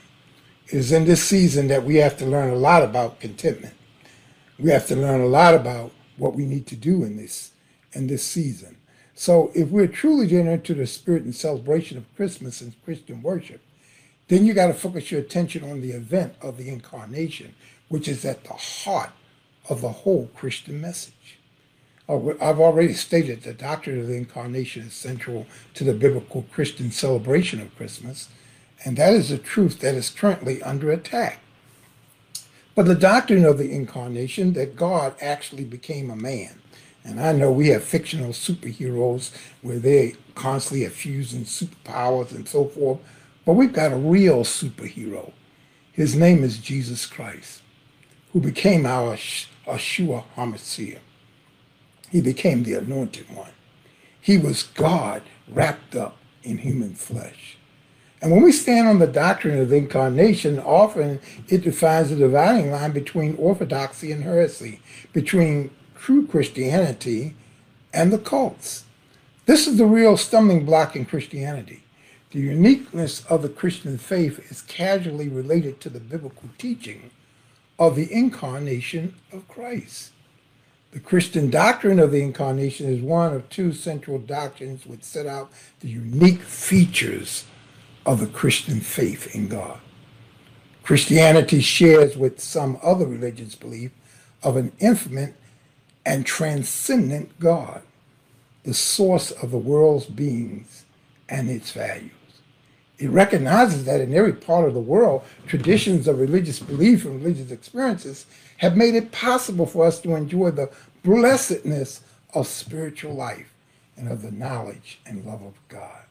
It 0.69 0.75
is 0.75 0.93
in 0.93 1.05
this 1.05 1.25
season 1.25 1.67
that 1.67 1.82
we 1.82 1.97
have 1.97 2.17
to 2.19 2.26
learn 2.26 2.50
a 2.50 2.55
lot 2.55 2.85
about 2.85 3.19
contentment. 3.19 3.75
We 4.59 4.71
have 4.71 4.87
to 4.89 4.97
learn 4.97 5.21
a 5.21 5.27
lot 5.27 5.55
about 5.55 5.93
what 6.17 6.35
we 6.35 6.45
need 6.45 6.67
to 6.69 6.77
do 6.77 7.05
in 7.05 7.17
this 7.17 7.53
in 7.93 8.07
this 8.07 8.25
season. 8.25 8.77
So 9.15 9.51
if 9.55 9.69
we're 9.69 9.87
truly 9.87 10.27
getting 10.27 10.51
into 10.51 10.75
the 10.75 10.87
spirit 10.87 11.25
and 11.25 11.35
celebration 11.35 11.99
of 11.99 12.17
Christmas 12.17 12.61
and 12.61 12.75
Christian 12.85 13.23
worship, 13.23 13.61
then 14.29 14.47
you 14.47 14.55
got 14.55 14.69
to 14.69 14.75
focus 14.75 15.11
your 15.11 15.21
attention 15.21 15.63
on 15.71 15.81
the 15.81 15.91
event 15.91 16.35
of 16.41 16.57
the 16.57 16.71
incarnation, 16.71 17.55
which 17.89 18.09
is 18.09 18.25
at 18.25 18.45
the 18.45 18.55
heart 18.55 19.11
of 19.69 19.83
the 19.83 19.91
whole 19.91 20.31
Christian 20.35 20.81
message. 20.81 21.39
Uh, 22.09 22.31
I've 22.41 22.59
already 22.59 22.95
stated 22.95 23.43
the 23.43 23.53
doctrine 23.53 24.01
of 24.01 24.07
the 24.07 24.17
incarnation 24.17 24.87
is 24.87 24.95
central 24.95 25.47
to 25.75 25.85
the 25.85 25.93
biblical 25.93 26.47
Christian 26.51 26.91
celebration 26.91 27.61
of 27.61 27.77
Christmas, 27.77 28.29
and 28.85 28.97
that 28.97 29.13
is 29.13 29.31
a 29.31 29.39
truth 29.39 29.81
that 29.81 29.95
is 29.95 30.11
currently 30.11 30.63
under 30.63 30.91
attack. 30.91 31.42
But 32.75 32.87
the 32.87 32.95
doctrine 32.95 33.45
of 33.45 33.59
the 33.59 33.71
incarnation, 33.71 34.55
that 34.55 34.77
God 34.77 35.15
actually 35.21 35.65
became 35.65 36.11
a 36.11 36.17
man, 36.17 36.61
and 37.05 37.21
I 37.21 37.33
know 37.33 37.53
we 37.53 37.69
have 37.69 37.85
fictional 37.85 38.31
superheroes 38.31 39.31
where 39.61 39.79
they 39.79 40.15
constantly 40.35 40.87
are 40.87 40.91
fusing 40.91 41.45
superpowers 41.45 42.31
and 42.31 42.49
so 42.49 42.67
forth, 42.67 42.99
but 43.45 43.55
we've 43.55 43.73
got 43.73 43.93
a 43.93 43.97
real 43.97 44.45
superhero. 44.45 45.33
His 45.93 46.17
name 46.17 46.43
is 46.43 46.59
Jesus 46.59 47.05
Christ, 47.05 47.63
who 48.33 48.41
became 48.41 48.87
our 48.87 49.17
Yeshua 49.17 50.25
HaMashiach. 50.37 51.01
He 52.11 52.20
became 52.20 52.63
the 52.63 52.75
anointed 52.75 53.29
one. 53.35 53.51
He 54.20 54.39
was 54.39 54.63
God 54.63 55.23
wrapped 55.49 55.94
up 55.94 56.17
in 56.43 56.58
human 56.58 56.94
flesh. 56.94 57.58
And 58.22 58.31
when 58.31 58.43
we 58.43 58.52
stand 58.52 58.86
on 58.86 59.00
the 59.00 59.08
doctrine 59.08 59.58
of 59.58 59.69
the 59.69 59.76
incarnation, 59.76 60.60
often 60.60 61.20
it 61.48 61.62
defines 61.62 62.08
the 62.08 62.17
dividing 62.17 62.70
line 62.70 62.93
between 62.93 63.34
orthodoxy 63.34 64.12
and 64.12 64.22
heresy, 64.22 64.81
between 65.12 65.72
true 65.96 66.24
Christianity 66.29 67.34
and 67.93 68.12
the 68.12 68.19
cults. 68.19 68.84
This 69.46 69.67
is 69.67 69.76
the 69.76 69.86
real 69.86 70.17
stumbling 70.17 70.64
block 70.64 70.94
in 70.94 71.05
Christianity. 71.05 71.82
The 72.31 72.38
uniqueness 72.38 73.24
of 73.26 73.43
the 73.43 73.48
Christian 73.48 73.98
faith 73.98 74.50
is 74.52 74.62
casually 74.62 75.29
related 75.29 75.81
to 75.81 75.91
the 75.91 76.00
biblical 76.00 76.48
teaching 76.58 77.10
of 77.76 77.96
the 77.96 78.10
incarnation 78.12 79.17
of 79.32 79.48
Christ. 79.48 80.12
The 80.93 81.00
Christian 81.00 81.50
doctrine 81.50 81.98
of 81.98 82.12
the 82.12 82.22
incarnation 82.22 82.88
is 82.88 83.00
one 83.00 83.34
of 83.34 83.48
two 83.48 83.72
central 83.72 84.19
doctrines 84.19 84.86
which 84.86 85.02
set 85.02 85.26
out 85.26 85.50
the 85.81 85.88
unique 85.88 86.43
features 86.43 87.46
of 88.05 88.21
the 88.21 88.27
Christian 88.27 88.81
faith 88.81 89.35
in 89.35 89.49
God. 89.49 89.79
Christianity 90.82 91.61
shares 91.61 92.17
with 92.17 92.41
some 92.41 92.79
other 92.82 93.06
religions 93.06 93.55
belief 93.55 93.93
of 94.43 94.56
an 94.56 94.73
infinite 94.81 95.35
and 96.05 96.27
transcendent 96.27 97.39
God, 97.39 97.82
the 98.65 98.75
source 98.75 99.31
of 99.31 99.51
the 99.51 99.59
world's 99.59 100.06
beings 100.06 100.85
and 101.29 101.49
its 101.49 101.71
values. 101.71 102.11
It 102.99 103.11
recognizes 103.11 103.85
that 103.85 104.01
in 104.01 104.15
every 104.15 104.32
part 104.32 104.67
of 104.67 104.75
the 104.75 104.81
world, 104.81 105.25
traditions 105.47 106.06
of 106.06 106.21
religious 106.21 106.61
belief 106.61 107.05
and 107.05 107.23
religious 107.23 107.51
experiences 107.51 108.27
have 108.59 108.77
made 108.77 108.94
it 108.94 109.13
possible 109.13 109.67
for 109.67 109.87
us 109.87 110.01
to 110.01 110.15
enjoy 110.15 110.51
the 110.51 110.71
blessedness 111.03 112.03
of 112.35 112.47
spiritual 112.47 113.15
life 113.15 113.53
and 113.97 114.09
of 114.09 114.23
the 114.23 114.31
knowledge 114.31 115.01
and 115.05 115.25
love 115.25 115.43
of 115.43 115.55
God. 115.69 116.03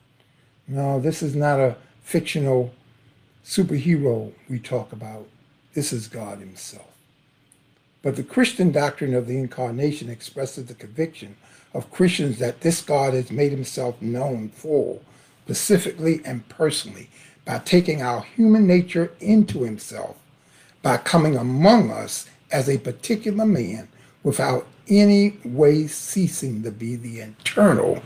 No, 0.71 1.01
this 1.01 1.21
is 1.21 1.35
not 1.35 1.59
a 1.59 1.75
fictional 2.01 2.73
superhero 3.43 4.31
we 4.49 4.57
talk 4.57 4.93
about. 4.93 5.27
This 5.73 5.91
is 5.91 6.07
God 6.07 6.39
Himself. 6.39 6.87
But 8.01 8.15
the 8.15 8.23
Christian 8.23 8.71
doctrine 8.71 9.13
of 9.13 9.27
the 9.27 9.37
incarnation 9.37 10.09
expresses 10.09 10.67
the 10.67 10.73
conviction 10.73 11.35
of 11.73 11.91
Christians 11.91 12.39
that 12.39 12.61
this 12.61 12.81
God 12.81 13.13
has 13.13 13.31
made 13.31 13.51
himself 13.51 14.01
known 14.01 14.47
full, 14.47 15.03
specifically 15.43 16.21
and 16.23 16.47
personally, 16.47 17.09
by 17.43 17.59
taking 17.59 18.01
our 18.01 18.21
human 18.21 18.65
nature 18.65 19.11
into 19.19 19.63
himself, 19.63 20.15
by 20.81 20.95
coming 20.95 21.35
among 21.35 21.91
us 21.91 22.29
as 22.49 22.69
a 22.69 22.77
particular 22.77 23.45
man 23.45 23.89
without 24.23 24.67
any 24.87 25.37
way 25.43 25.85
ceasing 25.87 26.63
to 26.63 26.71
be 26.71 26.95
the 26.95 27.19
eternal 27.19 28.01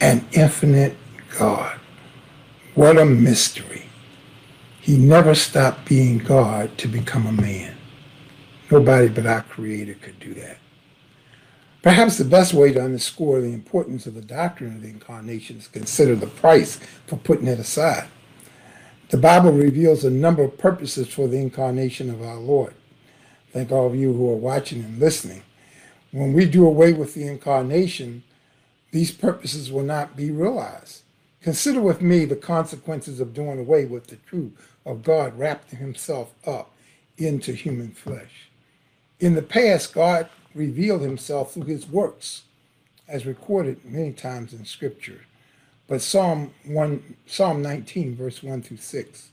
and 0.00 0.24
infinite 0.32 0.96
God. 1.38 1.78
What 2.76 2.98
a 2.98 3.06
mystery. 3.06 3.86
He 4.82 4.98
never 4.98 5.34
stopped 5.34 5.88
being 5.88 6.18
God 6.18 6.76
to 6.76 6.86
become 6.86 7.26
a 7.26 7.32
man. 7.32 7.74
Nobody 8.70 9.08
but 9.08 9.24
our 9.24 9.40
Creator 9.44 9.94
could 9.94 10.20
do 10.20 10.34
that. 10.34 10.58
Perhaps 11.80 12.18
the 12.18 12.26
best 12.26 12.52
way 12.52 12.74
to 12.74 12.84
underscore 12.84 13.40
the 13.40 13.54
importance 13.54 14.04
of 14.04 14.12
the 14.12 14.20
doctrine 14.20 14.76
of 14.76 14.82
the 14.82 14.90
incarnation 14.90 15.56
is 15.56 15.64
to 15.64 15.70
consider 15.70 16.14
the 16.14 16.26
price 16.26 16.78
for 17.06 17.16
putting 17.16 17.46
it 17.46 17.58
aside. 17.58 18.08
The 19.08 19.16
Bible 19.16 19.52
reveals 19.52 20.04
a 20.04 20.10
number 20.10 20.42
of 20.42 20.58
purposes 20.58 21.08
for 21.08 21.28
the 21.28 21.38
incarnation 21.38 22.10
of 22.10 22.20
our 22.20 22.36
Lord. 22.36 22.74
Thank 23.54 23.72
all 23.72 23.86
of 23.86 23.96
you 23.96 24.12
who 24.12 24.30
are 24.30 24.36
watching 24.36 24.84
and 24.84 24.98
listening. 24.98 25.44
When 26.10 26.34
we 26.34 26.44
do 26.44 26.66
away 26.66 26.92
with 26.92 27.14
the 27.14 27.26
incarnation, 27.26 28.22
these 28.90 29.12
purposes 29.12 29.72
will 29.72 29.82
not 29.82 30.14
be 30.14 30.30
realized. 30.30 31.04
Consider 31.46 31.80
with 31.80 32.02
me 32.02 32.24
the 32.24 32.34
consequences 32.34 33.20
of 33.20 33.32
doing 33.32 33.60
away 33.60 33.84
with 33.84 34.08
the 34.08 34.16
truth 34.16 34.50
of 34.84 35.04
God 35.04 35.38
wrapping 35.38 35.78
himself 35.78 36.34
up 36.44 36.72
into 37.18 37.52
human 37.52 37.92
flesh. 37.92 38.50
In 39.20 39.36
the 39.36 39.42
past, 39.42 39.94
God 39.94 40.28
revealed 40.56 41.02
himself 41.02 41.54
through 41.54 41.66
his 41.66 41.86
works, 41.86 42.42
as 43.06 43.24
recorded 43.24 43.84
many 43.84 44.10
times 44.10 44.52
in 44.52 44.64
Scripture. 44.64 45.20
But 45.86 46.02
Psalm 46.02 46.52
1, 46.64 47.14
Psalm 47.26 47.62
19, 47.62 48.16
verse 48.16 48.42
1 48.42 48.62
through 48.62 48.78
6, 48.78 49.28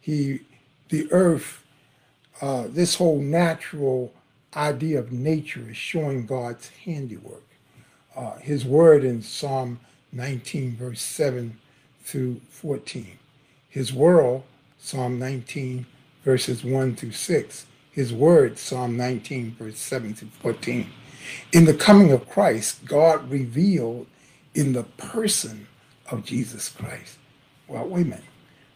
he, 0.00 0.42
the 0.88 1.10
earth, 1.10 1.64
uh, 2.40 2.66
this 2.68 2.94
whole 2.94 3.18
natural 3.18 4.12
idea 4.54 5.00
of 5.00 5.10
nature 5.10 5.68
is 5.68 5.76
showing 5.76 6.26
God's 6.26 6.68
handiwork. 6.84 7.42
Uh, 8.14 8.36
his 8.36 8.64
word 8.64 9.02
in 9.02 9.20
Psalm 9.20 9.80
19, 10.12 10.76
verse 10.76 11.02
7 11.02 11.58
through 12.02 12.40
14. 12.50 13.18
His 13.68 13.92
world, 13.92 14.42
Psalm 14.78 15.18
19, 15.18 15.86
verses 16.24 16.64
1 16.64 16.96
through 16.96 17.12
6 17.12 17.66
his 17.92 18.12
word, 18.12 18.58
Psalm 18.58 18.96
19, 18.96 19.56
verse 19.58 19.78
7 19.78 20.14
through 20.14 20.28
14. 20.40 20.90
In 21.52 21.64
the 21.64 21.74
coming 21.74 22.12
of 22.12 22.28
Christ, 22.28 22.84
God 22.84 23.30
revealed 23.30 24.06
in 24.54 24.72
the 24.72 24.84
person 24.84 25.66
of 26.10 26.24
Jesus 26.24 26.68
Christ. 26.68 27.18
Well, 27.68 27.86
wait 27.86 28.06
a 28.06 28.10
minute. 28.10 28.24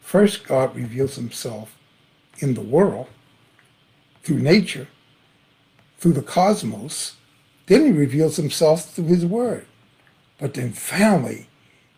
First, 0.00 0.46
God 0.46 0.74
reveals 0.76 1.16
himself 1.16 1.76
in 2.38 2.54
the 2.54 2.60
world 2.60 3.06
through 4.22 4.40
nature, 4.40 4.88
through 5.98 6.12
the 6.12 6.22
cosmos. 6.22 7.16
Then 7.66 7.86
he 7.86 7.92
reveals 7.92 8.36
himself 8.36 8.90
through 8.90 9.06
his 9.06 9.24
word. 9.24 9.66
But 10.44 10.52
then 10.52 10.74
finally, 10.74 11.48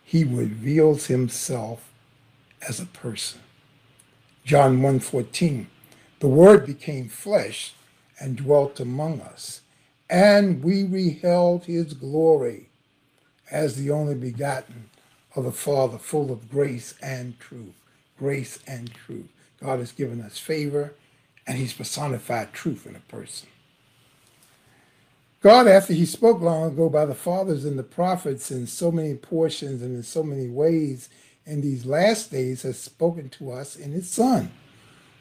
he 0.05 0.23
reveals 0.23 1.07
himself 1.07 1.91
as 2.65 2.79
a 2.79 2.85
person. 2.85 3.41
John 4.45 4.79
1:14 4.79 5.67
the 6.19 6.29
Word 6.29 6.65
became 6.65 7.09
flesh 7.09 7.73
and 8.21 8.37
dwelt 8.37 8.79
among 8.79 9.19
us, 9.19 9.63
and 10.09 10.63
we 10.63 10.83
beheld 10.85 11.65
his 11.65 11.93
glory 11.93 12.69
as 13.51 13.75
the 13.75 13.91
only 13.91 14.15
begotten 14.15 14.91
of 15.35 15.43
the 15.43 15.51
Father, 15.51 15.97
full 15.97 16.31
of 16.31 16.49
grace 16.49 16.93
and 17.01 17.37
truth. 17.41 17.75
Grace 18.17 18.59
and 18.65 18.93
truth. 18.93 19.27
God 19.59 19.79
has 19.79 19.91
given 19.91 20.21
us 20.21 20.37
favor, 20.37 20.93
and 21.45 21.57
he's 21.57 21.73
personified 21.73 22.53
truth 22.53 22.87
in 22.87 22.95
a 22.95 23.11
person. 23.11 23.49
God, 25.41 25.67
after 25.67 25.93
he 25.93 26.05
spoke 26.05 26.41
long 26.41 26.71
ago 26.71 26.89
by 26.89 27.05
the 27.05 27.15
fathers 27.15 27.65
and 27.65 27.77
the 27.77 27.83
prophets 27.83 28.51
in 28.51 28.67
so 28.67 28.91
many 28.91 29.15
portions 29.15 29.81
and 29.81 29.95
in 29.95 30.03
so 30.03 30.23
many 30.23 30.47
ways, 30.49 31.09
in 31.45 31.61
these 31.61 31.85
last 31.85 32.31
days 32.31 32.63
has 32.63 32.79
spoken 32.79 33.29
to 33.29 33.51
us 33.51 33.75
in 33.75 33.91
his 33.91 34.09
Son 34.09 34.51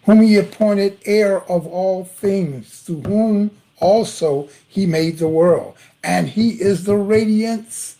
whom 0.06 0.22
he 0.22 0.36
appointed 0.36 0.98
heir 1.04 1.42
of 1.50 1.66
all 1.66 2.04
things, 2.04 2.80
through 2.80 3.02
whom 3.02 3.50
also 3.78 4.48
he 4.68 4.86
made 4.86 5.18
the 5.18 5.28
world. 5.28 5.76
And 6.02 6.28
he 6.28 6.50
is 6.50 6.84
the 6.84 6.96
radiance 6.96 7.96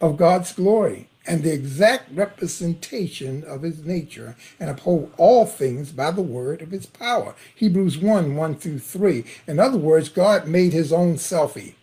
of 0.00 0.16
God's 0.16 0.52
glory 0.54 1.09
and 1.26 1.42
the 1.42 1.52
exact 1.52 2.10
representation 2.12 3.44
of 3.44 3.62
his 3.62 3.84
nature 3.84 4.36
and 4.58 4.70
uphold 4.70 5.12
all 5.16 5.46
things 5.46 5.92
by 5.92 6.10
the 6.10 6.22
word 6.22 6.62
of 6.62 6.70
his 6.70 6.86
power. 6.86 7.34
Hebrews 7.54 7.98
1 7.98 8.36
1 8.36 8.54
through 8.56 8.78
3. 8.78 9.24
In 9.46 9.58
other 9.58 9.78
words, 9.78 10.08
God 10.08 10.48
made 10.48 10.72
his 10.72 10.92
own 10.92 11.14
selfie. 11.14 11.74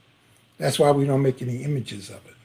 That's 0.57 0.79
why 0.79 0.91
we 0.91 1.05
don't 1.05 1.21
make 1.21 1.41
any 1.41 1.63
images 1.63 2.09
of 2.09 2.25
it, 2.25 2.35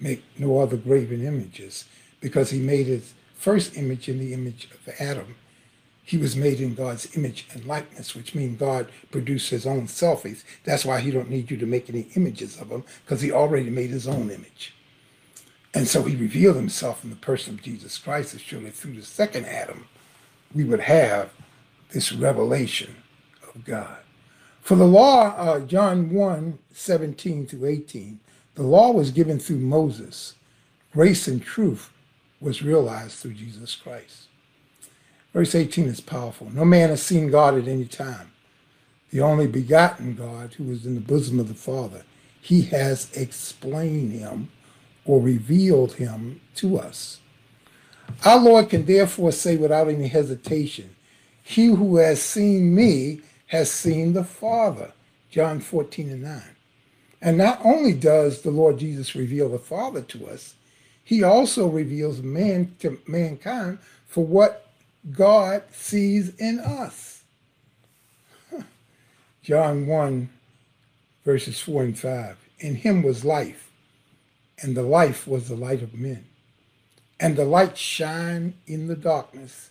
make 0.00 0.24
no 0.38 0.60
other 0.60 0.76
graven 0.76 1.24
images, 1.24 1.84
because 2.20 2.50
he 2.50 2.58
made 2.58 2.86
his 2.86 3.12
first 3.34 3.76
image 3.76 4.08
in 4.08 4.18
the 4.18 4.32
image 4.32 4.68
of 4.72 4.94
Adam 4.98 5.34
he 6.04 6.16
was 6.16 6.36
made 6.36 6.60
in 6.60 6.74
God's 6.74 7.16
image 7.16 7.46
and 7.52 7.64
likeness, 7.64 8.14
which 8.14 8.34
means 8.34 8.58
God 8.58 8.90
produced 9.10 9.50
his 9.50 9.66
own 9.66 9.86
selfies. 9.86 10.42
That's 10.64 10.84
why 10.84 11.00
he 11.00 11.10
don't 11.10 11.30
need 11.30 11.50
you 11.50 11.56
to 11.58 11.66
make 11.66 11.88
any 11.88 12.08
images 12.16 12.60
of 12.60 12.70
him, 12.70 12.84
because 13.04 13.20
he 13.20 13.30
already 13.30 13.70
made 13.70 13.90
his 13.90 14.08
own 14.08 14.30
image. 14.30 14.74
And 15.74 15.88
so 15.88 16.02
he 16.02 16.16
revealed 16.16 16.56
himself 16.56 17.02
in 17.02 17.10
the 17.10 17.16
person 17.16 17.54
of 17.54 17.62
Jesus 17.62 17.96
Christ, 17.98 18.32
and 18.32 18.42
surely 18.42 18.70
through 18.70 18.94
the 18.94 19.02
second 19.02 19.46
Adam, 19.46 19.86
we 20.54 20.64
would 20.64 20.80
have 20.80 21.30
this 21.92 22.12
revelation 22.12 22.96
of 23.54 23.64
God. 23.64 23.96
For 24.60 24.76
the 24.76 24.86
law, 24.86 25.34
uh, 25.36 25.60
John 25.60 26.10
1, 26.10 26.58
17 26.72 27.46
to 27.46 27.66
18, 27.66 28.20
the 28.54 28.62
law 28.62 28.92
was 28.92 29.10
given 29.10 29.38
through 29.38 29.58
Moses. 29.58 30.34
Grace 30.92 31.26
and 31.26 31.42
truth 31.42 31.90
was 32.40 32.62
realized 32.62 33.18
through 33.18 33.34
Jesus 33.34 33.74
Christ. 33.74 34.28
Verse 35.32 35.54
18 35.54 35.86
is 35.86 36.00
powerful. 36.00 36.50
No 36.50 36.64
man 36.64 36.90
has 36.90 37.02
seen 37.02 37.30
God 37.30 37.56
at 37.56 37.66
any 37.66 37.86
time. 37.86 38.32
The 39.10 39.20
only 39.20 39.46
begotten 39.46 40.14
God 40.14 40.54
who 40.54 40.70
is 40.70 40.84
in 40.84 40.94
the 40.94 41.00
bosom 41.00 41.40
of 41.40 41.48
the 41.48 41.54
Father, 41.54 42.04
he 42.40 42.62
has 42.62 43.10
explained 43.16 44.12
him 44.12 44.50
or 45.04 45.20
revealed 45.20 45.94
him 45.94 46.40
to 46.56 46.78
us. 46.78 47.20
Our 48.24 48.38
Lord 48.38 48.70
can 48.70 48.84
therefore 48.84 49.32
say 49.32 49.56
without 49.56 49.88
any 49.88 50.08
hesitation, 50.08 50.94
He 51.42 51.66
who 51.66 51.96
has 51.96 52.22
seen 52.22 52.74
me 52.74 53.22
has 53.46 53.70
seen 53.70 54.12
the 54.12 54.24
Father. 54.24 54.92
John 55.30 55.60
14 55.60 56.10
and 56.10 56.22
9. 56.22 56.42
And 57.22 57.38
not 57.38 57.60
only 57.64 57.94
does 57.94 58.42
the 58.42 58.50
Lord 58.50 58.78
Jesus 58.78 59.14
reveal 59.14 59.48
the 59.48 59.58
Father 59.58 60.02
to 60.02 60.28
us, 60.28 60.54
he 61.02 61.22
also 61.22 61.66
reveals 61.68 62.20
man 62.20 62.74
to 62.80 62.98
mankind 63.06 63.78
for 64.06 64.24
what 64.24 64.70
God 65.10 65.62
sees 65.72 66.34
in 66.36 66.60
us. 66.60 67.22
John 69.42 69.86
1, 69.86 70.28
verses 71.24 71.60
4 71.60 71.82
and 71.82 71.98
5. 71.98 72.36
In 72.60 72.76
him 72.76 73.02
was 73.02 73.24
life, 73.24 73.70
and 74.62 74.76
the 74.76 74.82
life 74.82 75.26
was 75.26 75.48
the 75.48 75.56
light 75.56 75.82
of 75.82 75.92
men. 75.92 76.24
And 77.20 77.36
the 77.36 77.44
light 77.44 77.76
shined 77.76 78.54
in 78.66 78.86
the 78.86 78.96
darkness, 78.96 79.70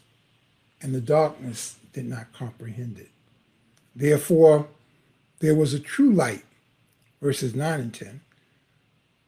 and 0.81 0.93
the 0.93 1.01
darkness 1.01 1.77
did 1.93 2.05
not 2.05 2.33
comprehend 2.33 3.00
it. 3.00 3.10
Therefore, 3.95 4.67
there 5.39 5.55
was 5.55 5.74
a 5.74 5.79
true 5.79 6.12
light, 6.12 6.45
verses 7.21 7.55
9 7.55 7.79
and 7.79 7.93
10, 7.93 8.21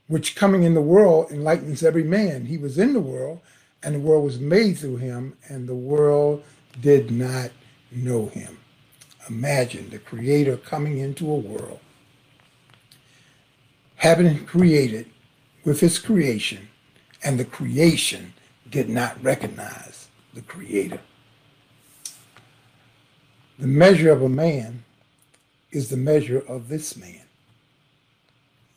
which 0.08 0.36
coming 0.36 0.64
in 0.64 0.74
the 0.74 0.82
world 0.82 1.32
enlightens 1.32 1.84
every 1.84 2.04
man. 2.04 2.46
He 2.46 2.58
was 2.58 2.78
in 2.78 2.94
the 2.94 3.00
world, 3.00 3.40
and 3.82 3.96
the 3.96 4.00
world 4.00 4.24
was 4.24 4.40
made 4.40 4.78
through 4.78 4.98
him, 4.98 5.38
and 5.48 5.68
the 5.68 5.76
world 5.76 6.44
did 6.80 7.10
not 7.12 7.52
know 7.92 8.28
him. 8.28 8.60
Imagine 9.30 9.90
the 9.90 10.00
Creator 10.00 10.58
coming 10.58 10.98
into 10.98 11.30
a 11.30 11.36
world, 11.36 11.80
having 13.96 14.46
created 14.46 15.10
with 15.64 15.80
his 15.80 16.00
creation, 16.00 16.70
and 17.24 17.40
the 17.40 17.46
creation 17.46 18.34
did 18.70 18.90
not 18.90 19.22
recognize 19.24 20.08
the 20.34 20.42
Creator. 20.42 21.00
The 23.60 23.68
measure 23.68 24.12
of 24.12 24.22
a 24.22 24.30
man 24.30 24.84
is 25.72 25.90
the 25.90 25.98
measure 25.98 26.44
of 26.48 26.70
this 26.70 26.98
man. 26.98 27.22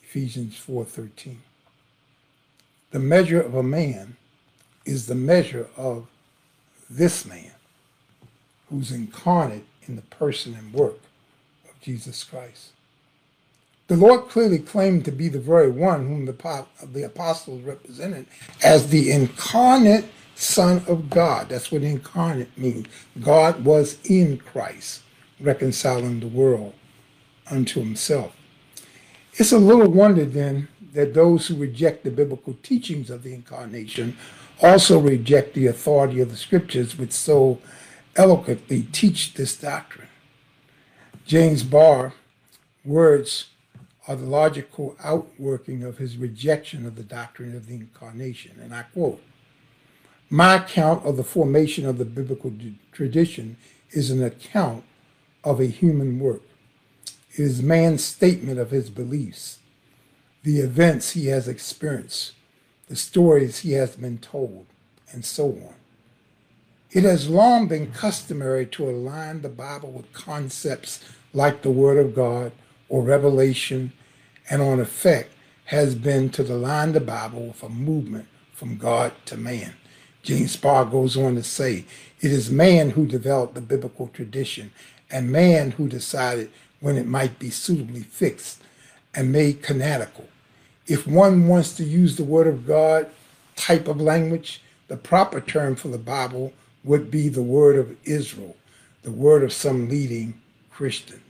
Ephesians 0.02 0.56
4:13. 0.56 1.42
The 2.90 2.98
measure 2.98 3.40
of 3.40 3.54
a 3.54 3.62
man 3.62 4.16
is 4.84 5.06
the 5.06 5.14
measure 5.14 5.68
of 5.76 6.06
this 6.88 7.24
man 7.24 7.52
who's 8.68 8.92
incarnate 8.92 9.66
in 9.86 9.96
the 9.96 10.02
person 10.02 10.54
and 10.54 10.72
work 10.72 11.00
of 11.68 11.80
Jesus 11.80 12.22
Christ. 12.22 12.70
The 13.88 13.96
Lord 13.96 14.28
clearly 14.28 14.58
claimed 14.58 15.04
to 15.04 15.12
be 15.12 15.28
the 15.28 15.38
very 15.38 15.70
one 15.70 16.06
whom 16.06 16.26
the, 16.26 16.66
the 16.92 17.04
apostles 17.04 17.62
represented 17.62 18.26
as 18.64 18.88
the 18.88 19.12
incarnate 19.12 20.06
Son 20.34 20.84
of 20.88 21.08
God. 21.08 21.48
That's 21.48 21.70
what 21.70 21.82
incarnate 21.82 22.56
means. 22.58 22.86
God 23.20 23.64
was 23.64 23.98
in 24.04 24.38
Christ, 24.38 25.02
reconciling 25.40 26.20
the 26.20 26.26
world 26.26 26.74
unto 27.50 27.80
himself. 27.80 28.36
It's 29.34 29.52
a 29.52 29.58
little 29.58 29.88
wonder 29.88 30.24
then 30.24 30.68
that 30.92 31.14
those 31.14 31.46
who 31.46 31.56
reject 31.56 32.04
the 32.04 32.10
biblical 32.10 32.56
teachings 32.62 33.08
of 33.08 33.22
the 33.22 33.34
incarnation 33.34 34.16
also 34.62 34.98
reject 34.98 35.54
the 35.54 35.66
authority 35.66 36.20
of 36.20 36.30
the 36.30 36.36
scriptures, 36.36 36.98
which 36.98 37.12
so 37.12 37.60
eloquently 38.16 38.82
teach 38.92 39.34
this 39.34 39.54
doctrine. 39.54 40.08
James 41.24 41.62
Barr 41.62 42.14
words 42.84 43.46
are 44.06 44.16
the 44.16 44.24
logical 44.24 44.96
outworking 45.02 45.82
of 45.82 45.98
his 45.98 46.16
rejection 46.16 46.86
of 46.86 46.96
the 46.96 47.02
doctrine 47.02 47.56
of 47.56 47.66
the 47.66 47.74
incarnation. 47.74 48.58
And 48.60 48.74
I 48.74 48.82
quote 48.82 49.22
My 50.30 50.54
account 50.56 51.04
of 51.04 51.16
the 51.16 51.24
formation 51.24 51.86
of 51.86 51.98
the 51.98 52.04
biblical 52.04 52.52
tradition 52.92 53.56
is 53.90 54.10
an 54.10 54.22
account 54.22 54.84
of 55.42 55.60
a 55.60 55.66
human 55.66 56.20
work. 56.20 56.42
It 57.32 57.40
is 57.40 57.62
man's 57.62 58.04
statement 58.04 58.58
of 58.58 58.70
his 58.70 58.90
beliefs, 58.90 59.58
the 60.42 60.60
events 60.60 61.10
he 61.10 61.26
has 61.26 61.48
experienced, 61.48 62.32
the 62.88 62.96
stories 62.96 63.60
he 63.60 63.72
has 63.72 63.96
been 63.96 64.18
told, 64.18 64.66
and 65.12 65.24
so 65.24 65.48
on. 65.48 65.74
It 66.92 67.02
has 67.02 67.28
long 67.28 67.66
been 67.66 67.92
customary 67.92 68.64
to 68.66 68.88
align 68.88 69.42
the 69.42 69.48
Bible 69.48 69.90
with 69.90 70.12
concepts 70.12 71.04
like 71.34 71.62
the 71.62 71.70
Word 71.70 71.98
of 71.98 72.14
God 72.14 72.52
or 72.88 73.02
revelation, 73.02 73.92
and 74.48 74.62
on 74.62 74.80
effect 74.80 75.32
has 75.66 75.94
been 75.94 76.30
to 76.30 76.42
align 76.42 76.92
the 76.92 77.00
Bible 77.00 77.48
with 77.48 77.62
a 77.62 77.68
movement 77.68 78.28
from 78.52 78.76
God 78.76 79.12
to 79.26 79.36
man. 79.36 79.74
James 80.22 80.56
Barr 80.56 80.84
goes 80.84 81.16
on 81.16 81.34
to 81.34 81.42
say, 81.42 81.84
it 82.20 82.30
is 82.32 82.50
man 82.50 82.90
who 82.90 83.06
developed 83.06 83.54
the 83.54 83.60
biblical 83.60 84.08
tradition 84.08 84.72
and 85.10 85.30
man 85.30 85.72
who 85.72 85.88
decided 85.88 86.50
when 86.80 86.96
it 86.96 87.06
might 87.06 87.38
be 87.38 87.50
suitably 87.50 88.02
fixed 88.02 88.62
and 89.14 89.32
made 89.32 89.62
canonical. 89.62 90.28
If 90.86 91.06
one 91.06 91.48
wants 91.48 91.76
to 91.76 91.84
use 91.84 92.16
the 92.16 92.24
Word 92.24 92.46
of 92.46 92.66
God 92.66 93.10
type 93.56 93.88
of 93.88 94.00
language, 94.00 94.62
the 94.88 94.96
proper 94.96 95.40
term 95.40 95.74
for 95.74 95.88
the 95.88 95.98
Bible 95.98 96.52
would 96.84 97.10
be 97.10 97.28
the 97.28 97.42
Word 97.42 97.76
of 97.76 97.96
Israel, 98.04 98.56
the 99.02 99.10
word 99.10 99.42
of 99.42 99.52
some 99.52 99.88
leading 99.88 100.40
Christians 100.70 101.25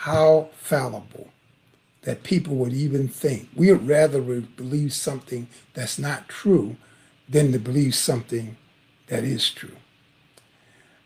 how 0.00 0.48
fallible 0.54 1.28
that 2.04 2.22
people 2.22 2.54
would 2.54 2.72
even 2.72 3.06
think. 3.06 3.46
We 3.54 3.70
would 3.70 3.86
rather 3.86 4.22
believe 4.22 4.94
something 4.94 5.46
that's 5.74 5.98
not 5.98 6.26
true 6.26 6.76
than 7.28 7.52
to 7.52 7.58
believe 7.58 7.94
something 7.94 8.56
that 9.08 9.24
is 9.24 9.50
true. 9.50 9.76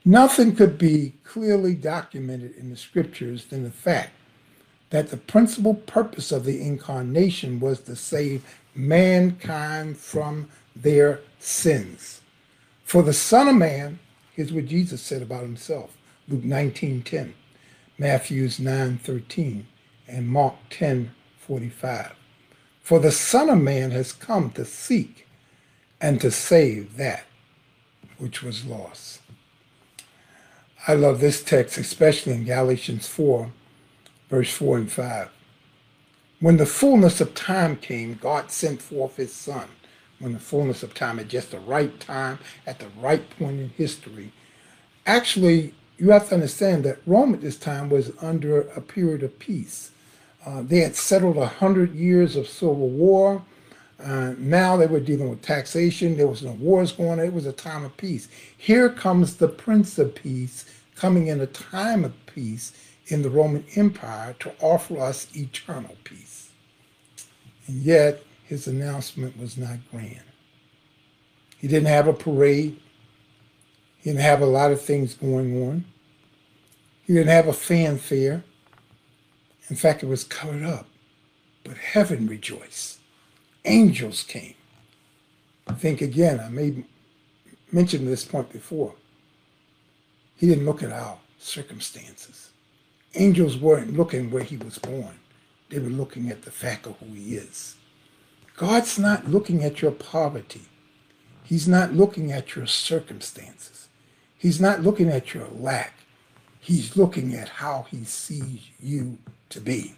Nothing 0.04 0.54
could 0.54 0.78
be 0.78 1.14
clearly 1.24 1.74
documented 1.74 2.54
in 2.56 2.70
the 2.70 2.76
scriptures 2.76 3.46
than 3.46 3.64
the 3.64 3.72
fact 3.72 4.12
that 4.90 5.08
the 5.08 5.16
principal 5.16 5.74
purpose 5.74 6.30
of 6.30 6.44
the 6.44 6.62
incarnation 6.62 7.58
was 7.58 7.80
to 7.80 7.96
save 7.96 8.44
mankind 8.76 9.96
from 9.96 10.48
their 10.76 11.18
sins. 11.40 12.20
For 12.84 13.02
the 13.02 13.12
Son 13.12 13.48
of 13.48 13.56
Man, 13.56 13.98
here's 14.36 14.52
what 14.52 14.66
Jesus 14.66 15.02
said 15.02 15.20
about 15.20 15.42
himself, 15.42 15.96
Luke 16.28 16.44
19 16.44 17.02
10. 17.02 17.34
Matthew's 17.98 18.58
9:13 18.58 19.66
and 20.08 20.28
Mark 20.28 20.54
10:45. 20.70 22.12
For 22.82 22.98
the 22.98 23.12
Son 23.12 23.48
of 23.48 23.60
Man 23.60 23.92
has 23.92 24.12
come 24.12 24.50
to 24.52 24.64
seek 24.64 25.26
and 26.00 26.20
to 26.20 26.30
save 26.30 26.96
that 26.96 27.24
which 28.18 28.42
was 28.42 28.64
lost. 28.64 29.20
I 30.86 30.94
love 30.94 31.20
this 31.20 31.42
text, 31.42 31.78
especially 31.78 32.34
in 32.34 32.44
Galatians 32.44 33.06
4, 33.06 33.52
verse 34.28 34.52
4 34.52 34.76
and 34.76 34.92
5. 34.92 35.30
When 36.40 36.58
the 36.58 36.66
fullness 36.66 37.22
of 37.22 37.34
time 37.34 37.76
came, 37.76 38.18
God 38.20 38.50
sent 38.50 38.82
forth 38.82 39.16
his 39.16 39.32
Son. 39.32 39.68
When 40.18 40.34
the 40.34 40.38
fullness 40.38 40.82
of 40.82 40.92
time, 40.92 41.18
at 41.18 41.28
just 41.28 41.52
the 41.52 41.58
right 41.58 41.98
time, 42.00 42.38
at 42.66 42.80
the 42.80 42.88
right 43.00 43.28
point 43.38 43.60
in 43.60 43.70
history, 43.70 44.32
actually 45.06 45.74
you 45.98 46.10
have 46.10 46.28
to 46.28 46.34
understand 46.34 46.84
that 46.84 46.98
Rome 47.06 47.34
at 47.34 47.40
this 47.40 47.56
time 47.56 47.88
was 47.88 48.12
under 48.20 48.62
a 48.62 48.80
period 48.80 49.22
of 49.22 49.38
peace. 49.38 49.90
Uh, 50.44 50.62
they 50.62 50.80
had 50.80 50.96
settled 50.96 51.36
a 51.36 51.46
hundred 51.46 51.94
years 51.94 52.36
of 52.36 52.48
civil 52.48 52.88
war. 52.88 53.42
Uh, 54.02 54.34
now 54.38 54.76
they 54.76 54.86
were 54.86 55.00
dealing 55.00 55.30
with 55.30 55.40
taxation. 55.40 56.16
There 56.16 56.26
was 56.26 56.42
no 56.42 56.52
wars 56.52 56.92
going 56.92 57.12
on. 57.12 57.20
It 57.20 57.32
was 57.32 57.46
a 57.46 57.52
time 57.52 57.84
of 57.84 57.96
peace. 57.96 58.28
Here 58.56 58.88
comes 58.88 59.36
the 59.36 59.48
Prince 59.48 59.98
of 59.98 60.14
Peace 60.14 60.66
coming 60.96 61.28
in 61.28 61.40
a 61.40 61.46
time 61.46 62.04
of 62.04 62.12
peace 62.26 62.72
in 63.06 63.22
the 63.22 63.30
Roman 63.30 63.64
Empire 63.76 64.34
to 64.40 64.52
offer 64.60 65.00
us 65.00 65.28
eternal 65.34 65.96
peace. 66.04 66.50
And 67.66 67.82
yet, 67.82 68.22
his 68.44 68.66
announcement 68.66 69.38
was 69.38 69.56
not 69.56 69.78
grand. 69.90 70.20
He 71.58 71.68
didn't 71.68 71.88
have 71.88 72.08
a 72.08 72.12
parade. 72.12 72.78
He 74.04 74.10
didn't 74.10 74.20
have 74.20 74.42
a 74.42 74.46
lot 74.46 74.70
of 74.70 74.82
things 74.82 75.14
going 75.14 75.66
on. 75.66 75.86
He 77.06 77.14
didn't 77.14 77.30
have 77.30 77.48
a 77.48 77.54
fanfare. 77.54 78.44
In 79.70 79.76
fact, 79.76 80.02
it 80.02 80.08
was 80.08 80.24
covered 80.24 80.62
up. 80.62 80.86
But 81.64 81.78
heaven 81.78 82.26
rejoiced. 82.26 82.98
Angels 83.64 84.22
came. 84.22 84.56
Think 85.78 86.02
again, 86.02 86.38
I 86.38 86.50
may 86.50 86.84
mention 87.72 88.04
this 88.04 88.26
point 88.26 88.52
before. 88.52 88.94
He 90.36 90.48
didn't 90.48 90.66
look 90.66 90.82
at 90.82 90.92
our 90.92 91.16
circumstances. 91.38 92.50
Angels 93.14 93.56
weren't 93.56 93.96
looking 93.96 94.30
where 94.30 94.42
he 94.42 94.58
was 94.58 94.76
born. 94.76 95.18
They 95.70 95.78
were 95.78 95.88
looking 95.88 96.28
at 96.28 96.42
the 96.42 96.50
fact 96.50 96.86
of 96.86 96.98
who 96.98 97.06
he 97.14 97.36
is. 97.36 97.76
God's 98.54 98.98
not 98.98 99.30
looking 99.30 99.64
at 99.64 99.80
your 99.80 99.92
poverty. 99.92 100.66
He's 101.42 101.66
not 101.66 101.94
looking 101.94 102.30
at 102.32 102.54
your 102.54 102.66
circumstances. 102.66 103.88
He's 104.44 104.60
not 104.60 104.82
looking 104.82 105.08
at 105.08 105.32
your 105.32 105.48
lack. 105.58 105.94
He's 106.60 106.98
looking 106.98 107.34
at 107.34 107.48
how 107.48 107.86
he 107.90 108.04
sees 108.04 108.60
you 108.78 109.16
to 109.48 109.58
be 109.58 109.94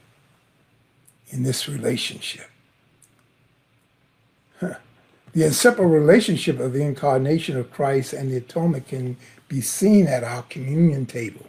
in 1.30 1.42
this 1.42 1.68
relationship. 1.68 2.48
Huh. 4.60 4.74
The 5.32 5.46
inseparable 5.46 5.90
relationship 5.90 6.60
of 6.60 6.72
the 6.72 6.82
incarnation 6.82 7.56
of 7.56 7.72
Christ 7.72 8.12
and 8.12 8.30
the 8.30 8.36
atonement 8.36 8.86
can 8.86 9.16
be 9.48 9.60
seen 9.60 10.06
at 10.06 10.22
our 10.22 10.42
communion 10.42 11.06
table. 11.06 11.48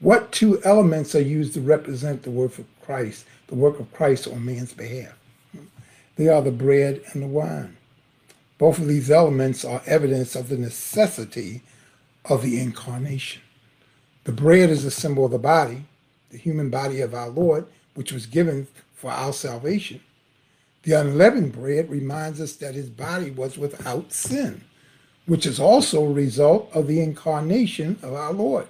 What 0.00 0.32
two 0.32 0.60
elements 0.64 1.14
are 1.14 1.20
used 1.20 1.54
to 1.54 1.60
represent 1.60 2.24
the 2.24 2.32
work 2.32 2.58
of 2.58 2.64
Christ, 2.82 3.26
the 3.46 3.54
work 3.54 3.78
of 3.78 3.92
Christ 3.92 4.26
on 4.26 4.44
man's 4.44 4.72
behalf? 4.72 5.16
They 6.16 6.26
are 6.26 6.42
the 6.42 6.50
bread 6.50 7.02
and 7.12 7.22
the 7.22 7.28
wine. 7.28 7.76
Both 8.58 8.80
of 8.80 8.88
these 8.88 9.08
elements 9.08 9.64
are 9.64 9.82
evidence 9.86 10.34
of 10.34 10.48
the 10.48 10.58
necessity 10.58 11.62
of 12.28 12.42
the 12.42 12.60
incarnation. 12.60 13.42
The 14.24 14.32
bread 14.32 14.70
is 14.70 14.84
a 14.84 14.90
symbol 14.90 15.24
of 15.24 15.30
the 15.30 15.38
body, 15.38 15.84
the 16.30 16.38
human 16.38 16.70
body 16.70 17.00
of 17.00 17.14
our 17.14 17.28
Lord, 17.28 17.66
which 17.94 18.12
was 18.12 18.26
given 18.26 18.66
for 18.92 19.10
our 19.10 19.32
salvation. 19.32 20.00
The 20.82 20.92
unleavened 20.92 21.52
bread 21.52 21.90
reminds 21.90 22.40
us 22.40 22.54
that 22.56 22.74
his 22.74 22.88
body 22.88 23.30
was 23.30 23.58
without 23.58 24.12
sin, 24.12 24.62
which 25.26 25.46
is 25.46 25.58
also 25.58 26.04
a 26.04 26.12
result 26.12 26.70
of 26.72 26.86
the 26.86 27.00
incarnation 27.00 27.98
of 28.02 28.14
our 28.14 28.32
Lord. 28.32 28.66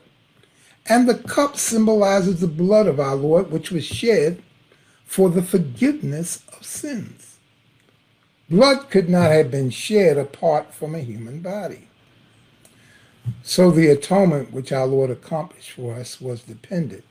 And 0.88 1.08
the 1.08 1.16
cup 1.16 1.56
symbolizes 1.56 2.40
the 2.40 2.46
blood 2.46 2.86
of 2.86 3.00
our 3.00 3.16
Lord, 3.16 3.50
which 3.50 3.70
was 3.70 3.84
shed 3.84 4.42
for 5.04 5.30
the 5.30 5.42
forgiveness 5.42 6.42
of 6.56 6.64
sins. 6.64 7.36
Blood 8.48 8.90
could 8.90 9.08
not 9.08 9.30
have 9.30 9.50
been 9.50 9.70
shed 9.70 10.16
apart 10.16 10.72
from 10.72 10.94
a 10.94 11.00
human 11.00 11.40
body. 11.40 11.88
So 13.42 13.70
the 13.70 13.88
atonement 13.88 14.52
which 14.52 14.72
our 14.72 14.86
Lord 14.86 15.10
accomplished 15.10 15.72
for 15.72 15.94
us 15.94 16.20
was 16.20 16.42
dependent 16.42 17.04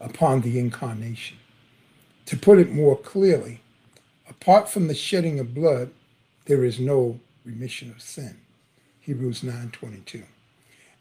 upon 0.00 0.40
the 0.40 0.58
incarnation. 0.58 1.38
To 2.26 2.36
put 2.36 2.58
it 2.58 2.72
more 2.72 2.96
clearly, 2.96 3.60
apart 4.28 4.68
from 4.68 4.88
the 4.88 4.94
shedding 4.94 5.40
of 5.40 5.54
blood, 5.54 5.90
there 6.46 6.64
is 6.64 6.78
no 6.78 7.20
remission 7.44 7.90
of 7.90 8.00
sin. 8.00 8.38
Hebrews 9.00 9.42
9:22. 9.42 10.24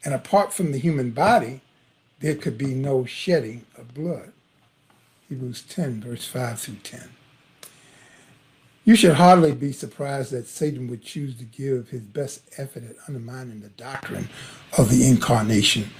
And 0.04 0.14
apart 0.14 0.54
from 0.54 0.72
the 0.72 0.78
human 0.80 1.12
body, 1.12 1.62
there 2.20 2.36
could 2.36 2.58
be 2.58 2.74
no 2.74 3.06
shedding 3.06 3.66
of 3.78 3.94
blood. 3.94 4.32
Hebrews 5.28 5.62
10, 5.62 6.02
verse 6.02 6.26
5 6.26 6.60
through 6.60 6.78
10. 6.84 7.10
You 8.90 8.96
should 8.96 9.14
hardly 9.14 9.52
be 9.52 9.72
surprised 9.72 10.32
that 10.32 10.48
Satan 10.48 10.88
would 10.88 11.04
choose 11.04 11.36
to 11.36 11.44
give 11.44 11.90
his 11.90 12.02
best 12.02 12.42
effort 12.58 12.84
at 12.90 12.96
undermining 13.08 13.62
the 13.62 13.70
doctrine 13.70 14.28
of 14.80 14.90
the 14.90 15.08
incarnation, 15.08 15.92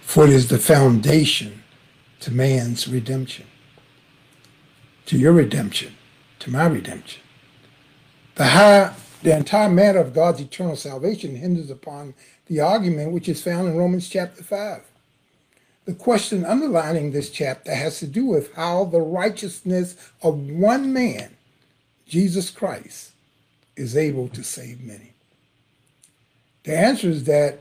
for 0.00 0.24
it 0.24 0.30
is 0.30 0.48
the 0.48 0.58
foundation 0.58 1.62
to 2.18 2.32
man's 2.32 2.88
redemption, 2.88 3.46
to 5.06 5.16
your 5.16 5.32
redemption, 5.32 5.94
to 6.40 6.50
my 6.50 6.66
redemption. 6.66 7.22
The, 8.34 8.46
high, 8.46 8.92
the 9.22 9.36
entire 9.36 9.68
matter 9.68 10.00
of 10.00 10.12
God's 10.12 10.40
eternal 10.40 10.74
salvation 10.74 11.36
hinges 11.36 11.70
upon 11.70 12.12
the 12.46 12.58
argument 12.58 13.12
which 13.12 13.28
is 13.28 13.40
found 13.40 13.68
in 13.68 13.76
Romans 13.76 14.08
chapter 14.08 14.42
5. 14.42 14.82
The 15.84 15.94
question 15.94 16.44
underlining 16.44 17.12
this 17.12 17.30
chapter 17.30 17.72
has 17.72 18.00
to 18.00 18.08
do 18.08 18.26
with 18.26 18.52
how 18.54 18.86
the 18.86 19.00
righteousness 19.00 19.94
of 20.22 20.40
one 20.40 20.92
man 20.92 21.36
Jesus 22.12 22.50
Christ 22.50 23.12
is 23.74 23.96
able 23.96 24.28
to 24.28 24.44
save 24.44 24.82
many? 24.82 25.14
The 26.64 26.76
answer 26.76 27.08
is 27.08 27.24
that 27.24 27.60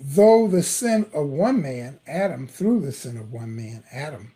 though 0.00 0.48
the 0.48 0.62
sin 0.62 1.04
of 1.12 1.26
one 1.26 1.60
man, 1.60 2.00
Adam, 2.06 2.46
through 2.48 2.80
the 2.80 2.90
sin 2.90 3.18
of 3.18 3.30
one 3.30 3.54
man, 3.54 3.84
Adam, 3.92 4.32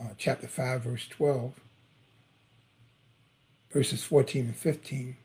uh, 0.00 0.14
chapter 0.16 0.48
5, 0.48 0.80
verse 0.80 1.06
12, 1.08 1.52
verses 3.70 4.02
14 4.02 4.46
and 4.46 4.56
15, 4.56 5.18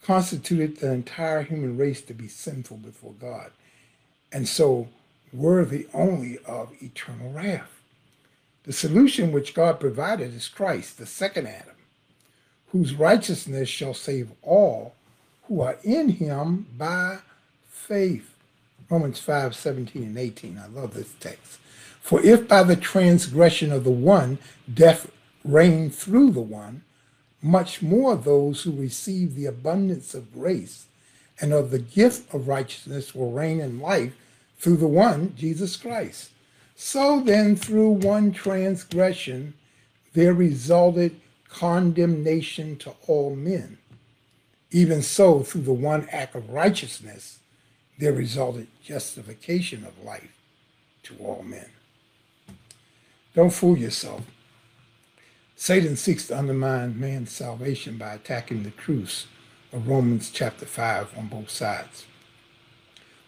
constituted 0.00 0.78
the 0.78 0.90
entire 0.90 1.42
human 1.42 1.76
race 1.76 2.00
to 2.00 2.14
be 2.14 2.26
sinful 2.26 2.78
before 2.78 3.12
God, 3.20 3.50
and 4.32 4.48
so 4.48 4.88
worthy 5.30 5.88
only 5.92 6.38
of 6.46 6.72
eternal 6.80 7.32
wrath. 7.32 7.75
The 8.66 8.72
solution 8.72 9.30
which 9.30 9.54
God 9.54 9.78
provided 9.78 10.34
is 10.34 10.48
Christ, 10.48 10.98
the 10.98 11.06
second 11.06 11.46
Adam, 11.46 11.76
whose 12.72 12.94
righteousness 12.94 13.68
shall 13.68 13.94
save 13.94 14.30
all 14.42 14.94
who 15.44 15.60
are 15.60 15.78
in 15.84 16.08
him 16.08 16.66
by 16.76 17.18
faith. 17.70 18.34
Romans 18.90 19.20
5 19.20 19.54
17 19.54 20.02
and 20.02 20.18
18. 20.18 20.58
I 20.58 20.66
love 20.66 20.94
this 20.94 21.12
text. 21.20 21.58
For 22.00 22.20
if 22.20 22.46
by 22.48 22.62
the 22.62 22.76
transgression 22.76 23.72
of 23.72 23.84
the 23.84 23.90
one 23.90 24.38
death 24.72 25.10
reigned 25.44 25.94
through 25.94 26.32
the 26.32 26.40
one, 26.40 26.82
much 27.42 27.82
more 27.82 28.16
those 28.16 28.62
who 28.62 28.72
receive 28.72 29.34
the 29.34 29.46
abundance 29.46 30.14
of 30.14 30.32
grace 30.32 30.86
and 31.40 31.52
of 31.52 31.70
the 31.70 31.78
gift 31.78 32.32
of 32.34 32.48
righteousness 32.48 33.14
will 33.14 33.30
reign 33.30 33.60
in 33.60 33.80
life 33.80 34.16
through 34.58 34.76
the 34.76 34.86
one, 34.86 35.34
Jesus 35.36 35.76
Christ. 35.76 36.30
So 36.76 37.20
then, 37.20 37.56
through 37.56 37.88
one 37.88 38.32
transgression, 38.32 39.54
there 40.12 40.34
resulted 40.34 41.18
condemnation 41.48 42.76
to 42.76 42.94
all 43.06 43.34
men. 43.34 43.78
Even 44.70 45.00
so, 45.00 45.42
through 45.42 45.62
the 45.62 45.72
one 45.72 46.06
act 46.10 46.34
of 46.34 46.50
righteousness, 46.50 47.38
there 47.98 48.12
resulted 48.12 48.68
justification 48.84 49.86
of 49.86 50.04
life 50.04 50.36
to 51.04 51.16
all 51.18 51.42
men. 51.42 51.70
Don't 53.34 53.52
fool 53.52 53.78
yourself. 53.78 54.22
Satan 55.56 55.96
seeks 55.96 56.26
to 56.26 56.38
undermine 56.38 57.00
man's 57.00 57.32
salvation 57.32 57.96
by 57.96 58.12
attacking 58.12 58.62
the 58.62 58.70
truths 58.70 59.26
of 59.72 59.88
Romans 59.88 60.30
chapter 60.30 60.66
5 60.66 61.16
on 61.16 61.28
both 61.28 61.48
sides. 61.48 62.04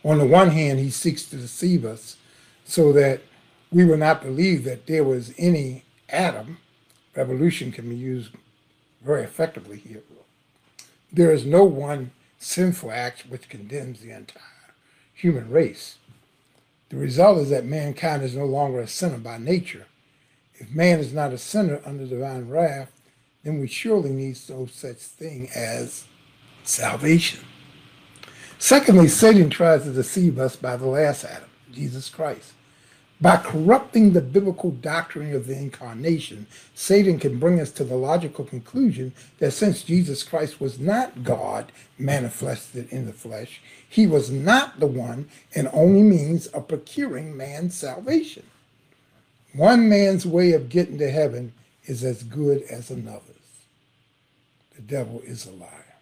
On 0.04 0.18
the 0.18 0.26
one 0.26 0.50
hand, 0.50 0.78
he 0.78 0.90
seeks 0.90 1.24
to 1.24 1.36
deceive 1.36 1.86
us 1.86 2.18
so 2.64 2.92
that 2.92 3.22
we 3.70 3.84
will 3.84 3.96
not 3.96 4.22
believe 4.22 4.64
that 4.64 4.86
there 4.86 5.04
was 5.04 5.34
any 5.38 5.84
Adam. 6.08 6.58
Revolution 7.14 7.72
can 7.72 7.88
be 7.88 7.96
used 7.96 8.32
very 9.02 9.22
effectively 9.22 9.76
here. 9.76 10.02
There 11.12 11.32
is 11.32 11.44
no 11.44 11.64
one 11.64 12.12
sinful 12.38 12.90
act 12.90 13.26
which 13.28 13.48
condemns 13.48 14.00
the 14.00 14.10
entire 14.10 14.42
human 15.14 15.50
race. 15.50 15.96
The 16.90 16.96
result 16.96 17.38
is 17.38 17.50
that 17.50 17.64
mankind 17.64 18.22
is 18.22 18.34
no 18.34 18.46
longer 18.46 18.80
a 18.80 18.88
sinner 18.88 19.18
by 19.18 19.38
nature. 19.38 19.86
If 20.54 20.70
man 20.70 21.00
is 21.00 21.12
not 21.12 21.32
a 21.32 21.38
sinner 21.38 21.80
under 21.84 22.06
divine 22.06 22.48
wrath, 22.48 22.92
then 23.44 23.60
we 23.60 23.66
surely 23.66 24.10
need 24.10 24.38
no 24.48 24.66
such 24.66 24.96
thing 24.96 25.48
as 25.54 26.04
salvation. 26.64 27.40
Secondly, 28.58 29.08
Satan 29.08 29.50
tries 29.50 29.84
to 29.84 29.92
deceive 29.92 30.38
us 30.38 30.56
by 30.56 30.76
the 30.76 30.86
last 30.86 31.24
Adam, 31.24 31.48
Jesus 31.72 32.08
Christ. 32.08 32.52
By 33.20 33.36
corrupting 33.36 34.12
the 34.12 34.20
biblical 34.20 34.70
doctrine 34.70 35.34
of 35.34 35.48
the 35.48 35.56
incarnation, 35.56 36.46
Satan 36.74 37.18
can 37.18 37.38
bring 37.38 37.58
us 37.60 37.72
to 37.72 37.84
the 37.84 37.96
logical 37.96 38.44
conclusion 38.44 39.12
that 39.40 39.50
since 39.50 39.82
Jesus 39.82 40.22
Christ 40.22 40.60
was 40.60 40.78
not 40.78 41.24
God 41.24 41.72
manifested 41.98 42.88
in 42.92 43.06
the 43.06 43.12
flesh, 43.12 43.60
he 43.88 44.06
was 44.06 44.30
not 44.30 44.78
the 44.78 44.86
one 44.86 45.28
and 45.54 45.68
only 45.72 46.02
means 46.02 46.46
of 46.48 46.68
procuring 46.68 47.36
man's 47.36 47.74
salvation. 47.74 48.44
One 49.52 49.88
man's 49.88 50.24
way 50.24 50.52
of 50.52 50.68
getting 50.68 50.98
to 50.98 51.10
heaven 51.10 51.52
is 51.86 52.04
as 52.04 52.22
good 52.22 52.62
as 52.70 52.90
another's. 52.90 53.34
The 54.76 54.82
devil 54.82 55.22
is 55.24 55.44
a 55.44 55.50
liar. 55.50 55.97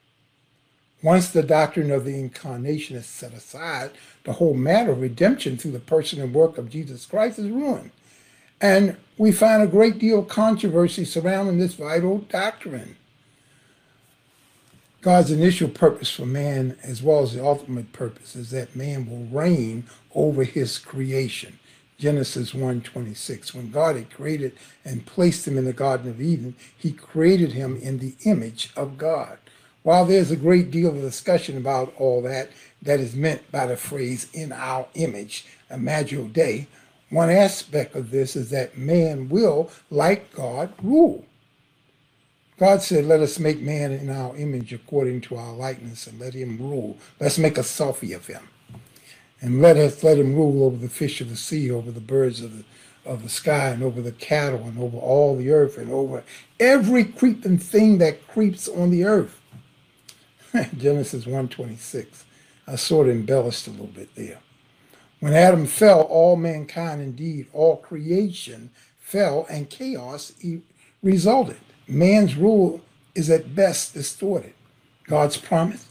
Once 1.02 1.28
the 1.28 1.42
doctrine 1.42 1.90
of 1.90 2.04
the 2.04 2.18
incarnation 2.18 2.96
is 2.96 3.06
set 3.06 3.32
aside, 3.34 3.90
the 4.24 4.34
whole 4.34 4.54
matter 4.54 4.92
of 4.92 5.00
redemption 5.00 5.56
through 5.56 5.72
the 5.72 5.78
person 5.78 6.20
and 6.20 6.34
work 6.34 6.58
of 6.58 6.70
Jesus 6.70 7.06
Christ 7.06 7.38
is 7.38 7.50
ruined. 7.50 7.90
And 8.60 8.96
we 9.18 9.32
find 9.32 9.62
a 9.62 9.66
great 9.66 9.98
deal 9.98 10.20
of 10.20 10.28
controversy 10.28 11.04
surrounding 11.04 11.58
this 11.58 11.74
vital 11.74 12.18
doctrine. 12.18 12.96
God's 15.02 15.30
initial 15.30 15.68
purpose 15.68 16.10
for 16.10 16.26
man, 16.26 16.76
as 16.82 17.02
well 17.02 17.22
as 17.22 17.34
the 17.34 17.44
ultimate 17.44 17.92
purpose, 17.92 18.34
is 18.34 18.50
that 18.50 18.74
man 18.74 19.08
will 19.08 19.26
reign 19.26 19.84
over 20.14 20.42
his 20.42 20.78
creation. 20.78 21.58
Genesis 21.98 22.52
1:26. 22.52 23.54
When 23.54 23.70
God 23.70 23.96
had 23.96 24.10
created 24.10 24.52
and 24.84 25.06
placed 25.06 25.46
him 25.46 25.56
in 25.56 25.64
the 25.64 25.72
Garden 25.72 26.10
of 26.10 26.20
Eden, 26.20 26.56
he 26.76 26.92
created 26.92 27.52
him 27.52 27.76
in 27.76 27.98
the 27.98 28.14
image 28.24 28.70
of 28.74 28.98
God. 28.98 29.38
While 29.86 30.04
there's 30.04 30.32
a 30.32 30.36
great 30.36 30.72
deal 30.72 30.88
of 30.88 31.00
discussion 31.00 31.56
about 31.56 31.94
all 31.96 32.20
that 32.22 32.50
that 32.82 32.98
is 32.98 33.14
meant 33.14 33.52
by 33.52 33.66
the 33.66 33.76
phrase 33.76 34.26
in 34.32 34.50
our 34.50 34.88
image, 34.94 35.46
Imago 35.70 36.24
Dei, 36.24 36.66
one 37.08 37.30
aspect 37.30 37.94
of 37.94 38.10
this 38.10 38.34
is 38.34 38.50
that 38.50 38.76
man 38.76 39.28
will, 39.28 39.70
like 39.88 40.34
God, 40.34 40.72
rule. 40.82 41.24
God 42.58 42.82
said, 42.82 43.04
Let 43.04 43.20
us 43.20 43.38
make 43.38 43.60
man 43.60 43.92
in 43.92 44.10
our 44.10 44.36
image 44.36 44.72
according 44.72 45.20
to 45.20 45.36
our 45.36 45.52
likeness 45.52 46.08
and 46.08 46.18
let 46.18 46.34
him 46.34 46.58
rule. 46.58 46.98
Let's 47.20 47.38
make 47.38 47.56
a 47.56 47.60
selfie 47.60 48.16
of 48.16 48.26
him. 48.26 48.48
And 49.40 49.62
let 49.62 49.76
us 49.76 50.02
let 50.02 50.18
him 50.18 50.34
rule 50.34 50.64
over 50.64 50.78
the 50.78 50.88
fish 50.88 51.20
of 51.20 51.30
the 51.30 51.36
sea, 51.36 51.70
over 51.70 51.92
the 51.92 52.00
birds 52.00 52.40
of 52.40 52.58
the 52.58 52.64
of 53.08 53.22
the 53.22 53.28
sky, 53.28 53.68
and 53.68 53.84
over 53.84 54.02
the 54.02 54.10
cattle, 54.10 54.64
and 54.64 54.80
over 54.80 54.98
all 54.98 55.36
the 55.36 55.52
earth, 55.52 55.78
and 55.78 55.92
over 55.92 56.24
every 56.58 57.04
creeping 57.04 57.56
thing 57.58 57.98
that 57.98 58.26
creeps 58.26 58.66
on 58.66 58.90
the 58.90 59.04
earth. 59.04 59.35
Genesis 60.78 61.24
1:26. 61.24 62.24
I 62.66 62.76
sort 62.76 63.08
of 63.08 63.14
embellished 63.14 63.66
a 63.66 63.70
little 63.70 63.86
bit 63.86 64.14
there. 64.14 64.38
When 65.20 65.32
Adam 65.32 65.66
fell, 65.66 66.02
all 66.02 66.36
mankind, 66.36 67.00
indeed 67.00 67.46
all 67.52 67.76
creation, 67.76 68.70
fell, 68.98 69.46
and 69.48 69.70
chaos 69.70 70.32
resulted. 71.02 71.58
Man's 71.88 72.36
rule 72.36 72.80
is 73.14 73.30
at 73.30 73.54
best 73.54 73.94
distorted. 73.94 74.52
God's 75.04 75.36
promise, 75.36 75.86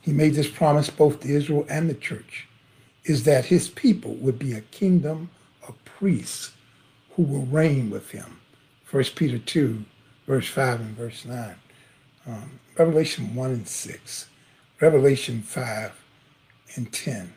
he 0.00 0.12
made 0.12 0.34
this 0.34 0.48
promise 0.50 0.90
both 0.90 1.20
to 1.20 1.28
Israel 1.28 1.66
and 1.68 1.88
the 1.88 1.94
church, 1.94 2.48
is 3.04 3.24
that 3.24 3.46
his 3.46 3.68
people 3.68 4.14
would 4.14 4.38
be 4.38 4.52
a 4.54 4.62
kingdom 4.62 5.30
of 5.68 5.82
priests 5.84 6.52
who 7.10 7.22
will 7.22 7.46
reign 7.46 7.90
with 7.90 8.10
him. 8.10 8.40
1 8.90 9.04
Peter 9.14 9.38
2, 9.38 9.84
verse 10.26 10.48
5 10.48 10.80
and 10.80 10.96
verse 10.96 11.24
9. 11.24 11.56
Um, 12.26 12.58
Revelation 12.76 13.34
1 13.34 13.50
and 13.50 13.68
6, 13.68 14.26
Revelation 14.80 15.42
5 15.42 15.92
and 16.74 16.92
10. 16.92 17.32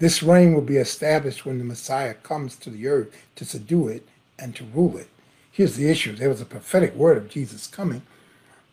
This 0.00 0.22
reign 0.22 0.54
will 0.54 0.62
be 0.62 0.78
established 0.78 1.46
when 1.46 1.58
the 1.58 1.64
Messiah 1.64 2.14
comes 2.14 2.56
to 2.56 2.70
the 2.70 2.88
earth 2.88 3.14
to 3.36 3.44
subdue 3.44 3.88
it 3.88 4.08
and 4.38 4.56
to 4.56 4.64
rule 4.64 4.96
it. 4.96 5.08
Here's 5.52 5.76
the 5.76 5.88
issue 5.88 6.14
there 6.14 6.28
was 6.28 6.40
a 6.40 6.46
prophetic 6.46 6.94
word 6.94 7.18
of 7.18 7.28
Jesus 7.28 7.66
coming, 7.66 8.02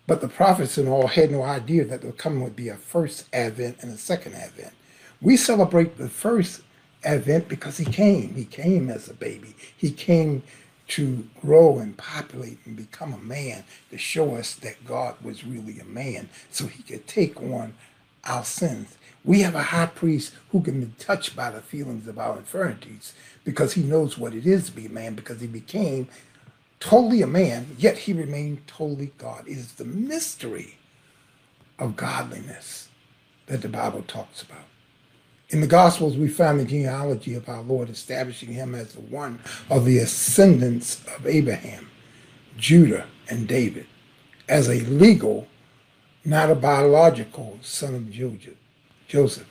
but 0.08 0.22
the 0.22 0.28
prophets 0.28 0.78
and 0.78 0.88
all 0.88 1.08
had 1.08 1.32
no 1.32 1.44
idea 1.44 1.86
that 1.86 2.02
the 2.02 2.12
coming 2.14 2.42
would 2.44 2.56
be 2.56 2.70
a 2.70 2.76
first 2.76 3.26
advent 3.32 3.78
and 3.82 3.92
a 3.92 3.98
second 3.98 4.34
advent. 4.34 4.74
We 5.22 5.38
celebrate 5.38 5.98
the 5.98 6.10
first 6.10 6.62
advent 7.04 7.48
because 7.48 7.78
he 7.78 7.86
came. 7.86 8.34
He 8.34 8.46
came 8.46 8.90
as 8.90 9.10
a 9.10 9.14
baby. 9.14 9.56
He 9.76 9.92
came 9.92 10.44
to 10.90 11.28
grow 11.42 11.80
and 11.80 11.98
populate 11.98 12.60
and 12.66 12.76
become 12.76 13.14
a 13.14 13.18
man 13.18 13.64
to 13.92 13.98
show 13.98 14.36
us 14.36 14.54
that 14.56 14.86
God 14.86 15.16
was 15.22 15.46
really 15.46 15.80
a 15.80 15.86
man 15.86 16.30
so 16.52 16.68
he 16.68 16.84
could 16.84 17.08
take 17.08 17.42
on 17.42 17.74
our 18.24 18.46
sins. 18.46 18.98
We 19.24 19.42
have 19.42 19.56
a 19.56 19.64
high 19.64 19.88
priest 19.88 20.34
who 20.52 20.62
can 20.62 20.80
be 20.80 20.92
touched 21.00 21.36
by 21.36 21.52
the 21.52 21.62
feelings 21.62 22.08
of 22.08 22.18
our 22.18 22.38
infirmities 22.38 23.14
because 23.44 23.74
he 23.74 23.84
knows 23.84 24.18
what 24.18 24.34
it 24.34 24.46
is 24.46 24.68
to 24.68 24.72
be 24.72 24.86
a 24.86 24.90
man 24.90 25.16
because 25.16 25.42
he 25.42 25.48
became 25.48 26.08
totally 26.80 27.22
a 27.22 27.28
man, 27.28 27.76
yet 27.78 27.98
he 28.00 28.14
remained 28.14 28.68
totally 28.68 29.12
God. 29.18 29.48
It 29.48 29.58
is 29.58 29.74
the 29.74 29.86
mystery 29.86 30.78
of 31.80 31.96
godliness 31.96 32.90
that 33.48 33.62
the 33.62 33.70
Bible 33.70 34.04
talks 34.08 34.42
about. 34.42 34.66
In 35.50 35.62
the 35.62 35.68
Gospels, 35.68 36.18
we 36.18 36.28
find 36.28 36.60
the 36.60 36.66
genealogy 36.66 37.34
of 37.34 37.48
our 37.48 37.62
Lord 37.62 37.90
establishing 37.90 38.52
him 38.52 38.76
as 38.76 38.94
the 38.94 39.02
one 39.02 39.40
of 39.70 39.86
the 39.86 39.98
ascendants 40.00 41.02
of 41.16 41.26
Abraham, 41.26 41.90
Judah, 42.58 43.08
and 43.30 43.48
David, 43.48 43.88
as 44.50 44.68
a 44.68 44.82
legal, 44.82 45.48
not 46.26 46.50
a 46.50 46.56
biological 46.56 47.60
son 47.62 47.96
of 47.96 48.12
Joseph. 49.08 49.48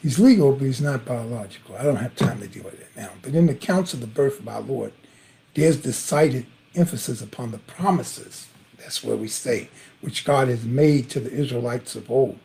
He's 0.00 0.20
legal, 0.20 0.52
but 0.52 0.64
he's 0.64 0.80
not 0.80 1.04
biological. 1.04 1.76
I 1.76 1.82
don't 1.82 1.96
have 1.96 2.14
time 2.14 2.40
to 2.40 2.46
deal 2.46 2.62
with 2.62 2.80
it 2.80 2.90
now. 2.96 3.10
But 3.20 3.34
in 3.34 3.46
the 3.46 3.52
accounts 3.52 3.92
of 3.94 4.00
the 4.00 4.06
birth 4.06 4.38
of 4.38 4.46
our 4.46 4.60
Lord, 4.60 4.92
there's 5.54 5.76
decided 5.76 6.46
emphasis 6.76 7.20
upon 7.20 7.50
the 7.50 7.58
promises 7.58 8.46
That's 8.78 9.02
where 9.02 9.16
we 9.16 9.28
say, 9.28 9.68
which 10.00 10.24
God 10.24 10.48
has 10.48 10.64
made 10.64 11.10
to 11.10 11.20
the 11.20 11.32
Israelites 11.32 11.96
of 11.96 12.10
old, 12.10 12.38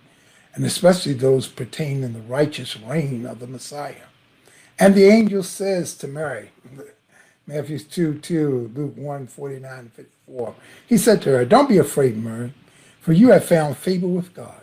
and 0.53 0.65
especially 0.65 1.13
those 1.13 1.47
pertaining 1.47 2.03
in 2.03 2.13
the 2.13 2.21
righteous 2.21 2.77
reign 2.77 3.25
of 3.25 3.39
the 3.39 3.47
Messiah. 3.47 4.07
And 4.79 4.95
the 4.95 5.05
angel 5.05 5.43
says 5.43 5.95
to 5.97 6.07
Mary, 6.07 6.51
Matthew 7.45 7.79
2 7.79 8.19
2, 8.19 8.71
Luke 8.75 8.97
1 8.97 9.27
49 9.27 9.91
54, 9.95 10.55
he 10.87 10.97
said 10.97 11.21
to 11.21 11.31
her, 11.31 11.45
Don't 11.45 11.69
be 11.69 11.77
afraid, 11.77 12.17
Mary, 12.17 12.53
for 13.01 13.13
you 13.13 13.29
have 13.31 13.45
found 13.45 13.77
favor 13.77 14.07
with 14.07 14.33
God. 14.33 14.61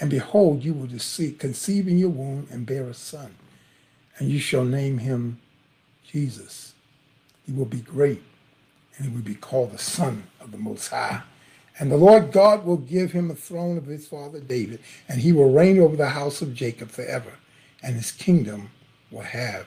And 0.00 0.10
behold, 0.10 0.64
you 0.64 0.72
will 0.72 0.88
conceive 0.88 1.86
in 1.86 1.98
your 1.98 2.08
womb 2.08 2.48
and 2.50 2.66
bear 2.66 2.88
a 2.88 2.94
son, 2.94 3.36
and 4.18 4.28
you 4.28 4.40
shall 4.40 4.64
name 4.64 4.98
him 4.98 5.38
Jesus. 6.04 6.74
He 7.46 7.52
will 7.52 7.66
be 7.66 7.80
great, 7.80 8.22
and 8.96 9.06
he 9.06 9.14
will 9.14 9.22
be 9.22 9.34
called 9.34 9.72
the 9.72 9.78
Son 9.78 10.24
of 10.40 10.50
the 10.50 10.58
Most 10.58 10.88
High. 10.88 11.22
And 11.78 11.90
the 11.90 11.96
Lord 11.96 12.32
God 12.32 12.64
will 12.64 12.76
give 12.76 13.12
him 13.12 13.30
a 13.30 13.34
throne 13.34 13.78
of 13.78 13.86
his 13.86 14.06
father 14.06 14.40
David, 14.40 14.80
and 15.08 15.20
he 15.20 15.32
will 15.32 15.52
reign 15.52 15.78
over 15.80 15.96
the 15.96 16.10
house 16.10 16.42
of 16.42 16.54
Jacob 16.54 16.90
forever, 16.90 17.32
and 17.82 17.94
his 17.94 18.12
kingdom 18.12 18.70
will 19.10 19.22
have 19.22 19.66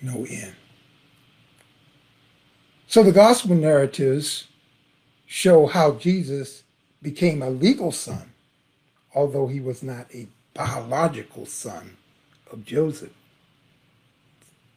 no 0.00 0.24
end. 0.28 0.54
So 2.86 3.02
the 3.02 3.12
gospel 3.12 3.54
narratives 3.54 4.48
show 5.26 5.66
how 5.66 5.92
Jesus 5.92 6.62
became 7.02 7.42
a 7.42 7.50
legal 7.50 7.92
son, 7.92 8.32
although 9.14 9.46
he 9.46 9.60
was 9.60 9.82
not 9.82 10.06
a 10.14 10.26
biological 10.54 11.44
son 11.44 11.98
of 12.50 12.64
Joseph. 12.64 13.12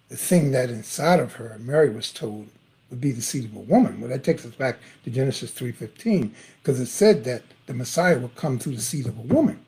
The 0.10 0.18
thing 0.18 0.52
that 0.52 0.70
inside 0.70 1.22
of 1.22 1.34
her, 1.36 1.58
Mary 1.58 1.90
was 1.90 2.12
told, 2.12 2.50
would 2.92 3.02
be 3.02 3.12
the 3.12 3.22
seed 3.22 3.46
of 3.46 3.56
a 3.56 3.60
woman. 3.60 4.00
Well, 4.00 4.12
that 4.12 4.24
takes 4.24 4.46
us 4.46 4.54
back 4.54 4.78
to 5.04 5.10
Genesis 5.10 5.52
3.15, 5.52 6.32
because 6.62 6.80
it 6.80 6.86
said 6.86 7.24
that 7.24 7.42
the 7.66 7.74
Messiah 7.74 8.20
would 8.20 8.36
come 8.36 8.60
through 8.60 8.76
the 8.76 8.82
seed 8.82 9.08
of 9.08 9.18
a 9.18 9.22
woman. 9.22 9.66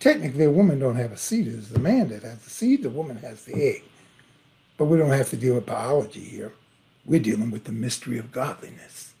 Technically, 0.00 0.44
a 0.44 0.50
woman 0.50 0.78
don't 0.78 0.96
have 0.96 1.12
a 1.12 1.16
seed. 1.16 1.48
It's 1.48 1.68
the 1.68 1.78
man 1.78 2.08
that 2.08 2.22
has 2.22 2.38
the 2.38 2.50
seed. 2.50 2.82
The 2.82 2.90
woman 2.90 3.16
has 3.18 3.44
the 3.44 3.54
egg. 3.54 3.84
But 4.76 4.86
we 4.86 4.98
don't 4.98 5.10
have 5.10 5.30
to 5.30 5.36
deal 5.36 5.54
with 5.54 5.66
biology 5.66 6.20
here. 6.20 6.52
We're 7.04 7.20
dealing 7.20 7.50
with 7.50 7.64
the 7.64 7.72
mystery 7.72 8.18
of 8.18 8.32
godliness. 8.32 9.14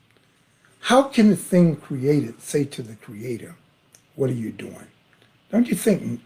How 0.80 1.04
can 1.04 1.30
the 1.30 1.36
thing 1.36 1.76
created 1.76 2.40
say 2.40 2.64
to 2.64 2.82
the 2.82 2.96
creator, 2.96 3.56
what 4.16 4.30
are 4.30 4.34
you 4.34 4.52
doing? 4.52 4.86
Don't 5.50 5.68
you 5.68 5.74
think 5.74 6.20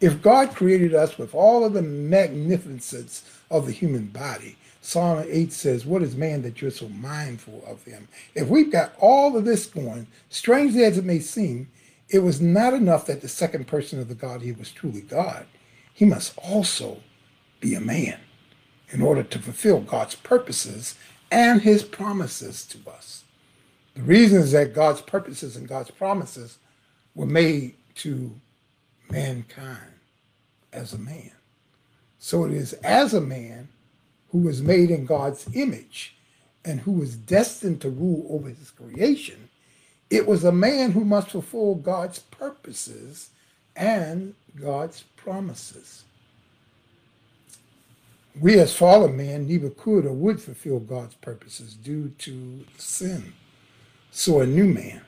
if 0.00 0.22
God 0.22 0.54
created 0.54 0.94
us 0.94 1.18
with 1.18 1.34
all 1.34 1.64
of 1.64 1.74
the 1.74 1.82
magnificence 1.82 3.24
of 3.50 3.66
the 3.66 3.72
human 3.72 4.06
body, 4.06 4.56
Psalm 4.80 5.24
8 5.28 5.52
says, 5.52 5.84
What 5.84 6.02
is 6.02 6.16
man 6.16 6.42
that 6.42 6.60
you're 6.60 6.70
so 6.70 6.88
mindful 6.88 7.62
of 7.66 7.84
him? 7.84 8.08
If 8.34 8.48
we've 8.48 8.72
got 8.72 8.94
all 8.98 9.36
of 9.36 9.44
this 9.44 9.66
going, 9.66 10.06
strangely 10.30 10.84
as 10.84 10.96
it 10.96 11.04
may 11.04 11.20
seem, 11.20 11.68
it 12.08 12.20
was 12.20 12.40
not 12.40 12.74
enough 12.74 13.06
that 13.06 13.20
the 13.20 13.28
second 13.28 13.66
person 13.66 14.00
of 14.00 14.08
the 14.08 14.14
Godhead 14.14 14.58
was 14.58 14.72
truly 14.72 15.02
God. 15.02 15.46
He 15.92 16.04
must 16.04 16.36
also 16.38 17.02
be 17.60 17.74
a 17.74 17.80
man 17.80 18.18
in 18.88 19.02
order 19.02 19.22
to 19.22 19.38
fulfill 19.38 19.80
God's 19.80 20.16
purposes 20.16 20.96
and 21.30 21.62
his 21.62 21.84
promises 21.84 22.64
to 22.66 22.90
us. 22.90 23.24
The 23.94 24.02
reason 24.02 24.40
is 24.40 24.52
that 24.52 24.74
God's 24.74 25.02
purposes 25.02 25.56
and 25.56 25.68
God's 25.68 25.90
promises 25.90 26.58
were 27.14 27.26
made 27.26 27.74
to 27.96 28.32
mankind 29.10 29.92
as 30.72 30.92
a 30.92 30.98
man. 30.98 31.32
So 32.18 32.44
it 32.44 32.52
is 32.52 32.72
as 32.74 33.14
a 33.14 33.20
man 33.20 33.68
who 34.30 34.38
was 34.38 34.62
made 34.62 34.90
in 34.90 35.06
God's 35.06 35.46
image 35.54 36.16
and 36.64 36.80
who 36.80 36.92
was 36.92 37.16
destined 37.16 37.80
to 37.80 37.90
rule 37.90 38.26
over 38.30 38.48
his 38.48 38.70
creation 38.70 39.50
it 40.10 40.26
was 40.26 40.42
a 40.42 40.52
man 40.52 40.90
who 40.90 41.04
must 41.04 41.30
fulfill 41.30 41.76
God's 41.76 42.18
purposes 42.18 43.30
and 43.76 44.34
God's 44.60 45.04
promises. 45.16 46.04
We, 48.38 48.58
as 48.58 48.74
fallen 48.74 49.16
man, 49.16 49.46
neither 49.46 49.70
could 49.70 50.04
or 50.04 50.12
would 50.12 50.40
fulfill 50.40 50.80
God's 50.80 51.14
purposes 51.14 51.74
due 51.74 52.10
to 52.18 52.64
sin. 52.76 53.32
So 54.10 54.40
a 54.40 54.46
new 54.46 54.66
man, 54.66 55.02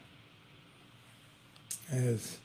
as 1.90 2.38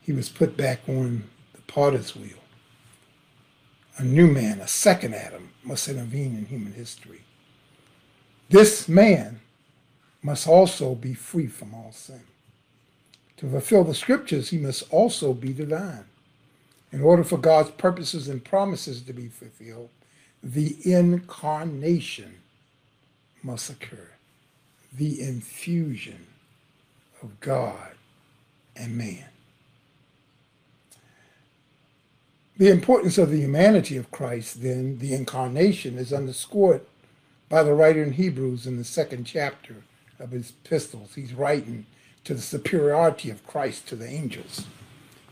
he 0.00 0.12
was 0.12 0.28
put 0.28 0.56
back 0.56 0.80
on 0.88 1.24
the 1.54 1.62
potter's 1.62 2.14
wheel, 2.14 2.38
a 3.98 4.04
new 4.04 4.28
man, 4.28 4.60
a 4.60 4.68
second 4.68 5.14
Adam, 5.14 5.51
must 5.64 5.88
intervene 5.88 6.36
in 6.36 6.46
human 6.46 6.72
history. 6.72 7.22
This 8.48 8.88
man 8.88 9.40
must 10.22 10.46
also 10.46 10.94
be 10.94 11.14
free 11.14 11.46
from 11.46 11.74
all 11.74 11.92
sin. 11.92 12.22
To 13.38 13.48
fulfill 13.48 13.84
the 13.84 13.94
scriptures, 13.94 14.50
he 14.50 14.58
must 14.58 14.84
also 14.90 15.32
be 15.32 15.52
divine. 15.52 16.04
In 16.92 17.00
order 17.00 17.24
for 17.24 17.38
God's 17.38 17.70
purposes 17.70 18.28
and 18.28 18.44
promises 18.44 19.02
to 19.02 19.12
be 19.12 19.28
fulfilled, 19.28 19.88
the 20.42 20.76
incarnation 20.84 22.34
must 23.42 23.70
occur, 23.70 24.10
the 24.92 25.20
infusion 25.20 26.26
of 27.22 27.40
God 27.40 27.92
and 28.76 28.96
man. 28.96 29.31
The 32.62 32.70
importance 32.70 33.18
of 33.18 33.30
the 33.30 33.40
humanity 33.40 33.96
of 33.96 34.12
Christ, 34.12 34.62
then, 34.62 34.98
the 34.98 35.14
incarnation, 35.14 35.98
is 35.98 36.12
underscored 36.12 36.82
by 37.48 37.64
the 37.64 37.74
writer 37.74 38.00
in 38.04 38.12
Hebrews 38.12 38.68
in 38.68 38.76
the 38.76 38.84
second 38.84 39.24
chapter 39.24 39.82
of 40.20 40.30
his 40.30 40.50
epistles, 40.50 41.16
he's 41.16 41.34
writing 41.34 41.86
to 42.22 42.34
the 42.34 42.40
superiority 42.40 43.30
of 43.30 43.44
Christ 43.48 43.88
to 43.88 43.96
the 43.96 44.06
angels. 44.06 44.66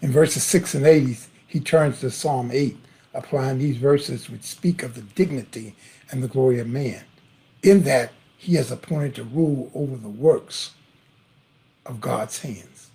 In 0.02 0.10
verses 0.10 0.42
6 0.42 0.74
and 0.74 0.84
8, 0.84 1.28
he 1.46 1.60
turns 1.60 2.00
to 2.00 2.10
Psalm 2.10 2.50
8, 2.52 2.76
applying 3.14 3.60
these 3.60 3.76
verses 3.76 4.28
which 4.28 4.42
speak 4.42 4.82
of 4.82 4.96
the 4.96 5.02
dignity 5.02 5.76
and 6.10 6.24
the 6.24 6.26
glory 6.26 6.58
of 6.58 6.66
man, 6.66 7.04
in 7.62 7.84
that 7.84 8.10
he 8.38 8.56
has 8.56 8.72
appointed 8.72 9.14
to 9.14 9.22
rule 9.22 9.70
over 9.72 9.96
the 9.96 10.08
works 10.08 10.72
of 11.86 12.00
God's 12.00 12.40
hands. 12.40 12.89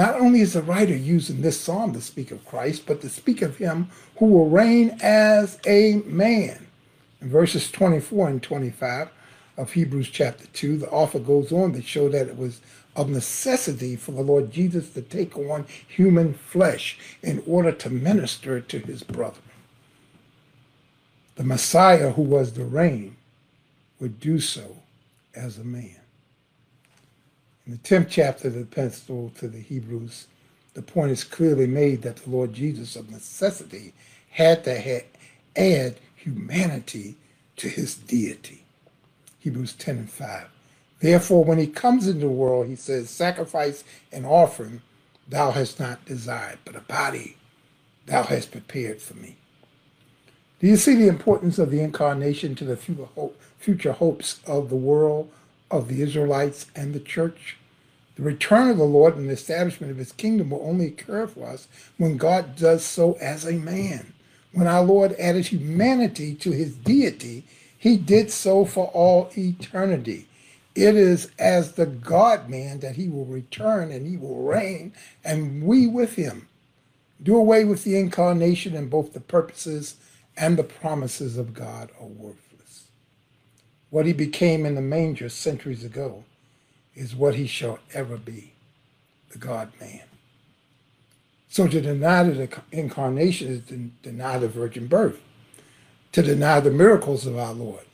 Not 0.00 0.18
only 0.18 0.40
is 0.40 0.54
the 0.54 0.62
writer 0.62 0.96
using 0.96 1.42
this 1.42 1.60
psalm 1.60 1.92
to 1.92 2.00
speak 2.00 2.30
of 2.30 2.46
Christ, 2.46 2.86
but 2.86 3.02
to 3.02 3.10
speak 3.10 3.42
of 3.42 3.58
him 3.58 3.90
who 4.16 4.24
will 4.28 4.48
reign 4.48 4.96
as 5.02 5.58
a 5.66 5.96
man. 6.06 6.66
In 7.20 7.28
verses 7.28 7.70
24 7.70 8.28
and 8.30 8.42
25, 8.42 9.10
of 9.58 9.72
Hebrews 9.72 10.08
chapter 10.08 10.46
2, 10.54 10.78
the 10.78 10.88
author 10.88 11.18
goes 11.18 11.52
on 11.52 11.74
to 11.74 11.82
show 11.82 12.08
that 12.08 12.28
it 12.28 12.38
was 12.38 12.62
of 12.96 13.10
necessity 13.10 13.94
for 13.94 14.12
the 14.12 14.22
Lord 14.22 14.50
Jesus 14.50 14.88
to 14.94 15.02
take 15.02 15.36
on 15.36 15.66
human 15.86 16.32
flesh 16.32 16.96
in 17.22 17.42
order 17.46 17.70
to 17.70 17.90
minister 17.90 18.58
to 18.58 18.78
his 18.78 19.02
brethren. 19.02 19.42
The 21.34 21.44
Messiah, 21.44 22.12
who 22.12 22.22
was 22.22 22.52
to 22.52 22.64
reign, 22.64 23.16
would 24.00 24.18
do 24.18 24.40
so 24.40 24.78
as 25.34 25.58
a 25.58 25.64
man. 25.64 25.99
In 27.66 27.72
the 27.72 27.78
10th 27.78 28.08
chapter 28.08 28.48
of 28.48 28.54
the 28.54 28.60
epistle 28.60 29.32
to 29.38 29.46
the 29.46 29.60
Hebrews, 29.60 30.26
the 30.74 30.82
point 30.82 31.10
is 31.12 31.24
clearly 31.24 31.66
made 31.66 32.02
that 32.02 32.16
the 32.16 32.30
Lord 32.30 32.52
Jesus, 32.52 32.96
of 32.96 33.10
necessity, 33.10 33.92
had 34.30 34.64
to 34.64 35.02
add 35.56 35.96
humanity 36.16 37.16
to 37.56 37.68
his 37.68 37.94
deity. 37.94 38.64
Hebrews 39.40 39.74
10 39.74 39.98
and 39.98 40.10
5. 40.10 40.46
Therefore, 41.00 41.44
when 41.44 41.58
he 41.58 41.66
comes 41.66 42.06
into 42.06 42.20
the 42.20 42.28
world, 42.28 42.66
he 42.66 42.76
says, 42.76 43.10
Sacrifice 43.10 43.84
and 44.12 44.26
offering 44.26 44.82
thou 45.28 45.50
hast 45.50 45.80
not 45.80 46.04
desired, 46.04 46.58
but 46.64 46.76
a 46.76 46.80
body 46.80 47.36
thou 48.06 48.22
hast 48.22 48.52
prepared 48.52 49.00
for 49.00 49.14
me. 49.14 49.36
Do 50.60 50.66
you 50.66 50.76
see 50.76 50.94
the 50.94 51.08
importance 51.08 51.58
of 51.58 51.70
the 51.70 51.80
incarnation 51.80 52.54
to 52.56 52.64
the 52.64 52.76
future 52.76 53.92
hopes 53.92 54.40
of 54.46 54.68
the 54.68 54.76
world, 54.76 55.30
of 55.70 55.88
the 55.88 56.02
Israelites, 56.02 56.66
and 56.74 56.92
the 56.94 57.00
church? 57.00 57.56
The 58.16 58.22
return 58.22 58.68
of 58.68 58.76
the 58.76 58.84
Lord 58.84 59.16
and 59.16 59.28
the 59.28 59.34
establishment 59.34 59.90
of 59.90 59.98
his 59.98 60.12
kingdom 60.12 60.50
will 60.50 60.62
only 60.62 60.88
occur 60.88 61.26
for 61.26 61.48
us 61.48 61.68
when 61.96 62.16
God 62.16 62.56
does 62.56 62.84
so 62.84 63.14
as 63.20 63.46
a 63.46 63.52
man. 63.52 64.12
When 64.52 64.66
our 64.66 64.82
Lord 64.82 65.14
added 65.18 65.46
humanity 65.46 66.34
to 66.34 66.50
his 66.50 66.74
deity, 66.74 67.44
he 67.78 67.96
did 67.96 68.30
so 68.30 68.64
for 68.64 68.88
all 68.88 69.30
eternity. 69.38 70.26
It 70.74 70.96
is 70.96 71.30
as 71.38 71.72
the 71.72 71.86
God 71.86 72.48
man 72.48 72.80
that 72.80 72.96
he 72.96 73.08
will 73.08 73.24
return 73.24 73.90
and 73.90 74.06
he 74.06 74.16
will 74.16 74.42
reign, 74.42 74.92
and 75.24 75.62
we 75.64 75.86
with 75.86 76.16
him. 76.16 76.48
Do 77.22 77.36
away 77.36 77.64
with 77.64 77.84
the 77.84 77.98
incarnation, 77.98 78.74
and 78.74 78.90
both 78.90 79.12
the 79.12 79.20
purposes 79.20 79.96
and 80.36 80.56
the 80.56 80.64
promises 80.64 81.36
of 81.36 81.54
God 81.54 81.90
are 82.00 82.06
worthless. 82.06 82.49
What 83.90 84.06
he 84.06 84.12
became 84.12 84.64
in 84.64 84.74
the 84.74 84.80
manger 84.80 85.28
centuries 85.28 85.84
ago 85.84 86.24
is 86.94 87.14
what 87.14 87.34
he 87.34 87.46
shall 87.46 87.78
ever 87.92 88.16
be 88.16 88.54
the 89.30 89.38
God 89.38 89.72
man. 89.80 90.02
So 91.48 91.66
to 91.66 91.80
deny 91.80 92.22
the 92.22 92.48
incarnation 92.72 93.48
is 93.48 93.62
to 93.68 93.90
deny 94.02 94.38
the 94.38 94.48
virgin 94.48 94.86
birth 94.86 95.20
to 96.12 96.22
deny 96.22 96.60
the 96.60 96.70
miracles 96.70 97.26
of 97.26 97.38
our 97.38 97.52
Lord, 97.52 97.84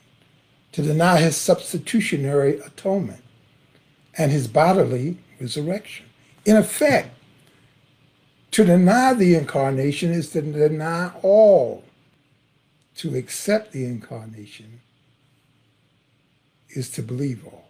to 0.71 0.81
deny 0.81 1.19
his 1.19 1.37
substitutionary 1.37 2.59
atonement, 2.59 3.23
and 4.17 4.31
his 4.31 4.47
bodily 4.47 5.17
resurrection. 5.39 6.07
In 6.45 6.55
effect, 6.55 7.09
to 8.51 8.63
deny 8.63 9.13
the 9.13 9.35
incarnation 9.35 10.11
is 10.11 10.31
to 10.31 10.41
deny 10.41 11.11
all. 11.21 11.83
To 12.97 13.15
accept 13.15 13.73
the 13.73 13.85
incarnation 13.85 14.81
is 16.77 16.89
to 16.91 17.01
believe 17.01 17.45
all. 17.45 17.69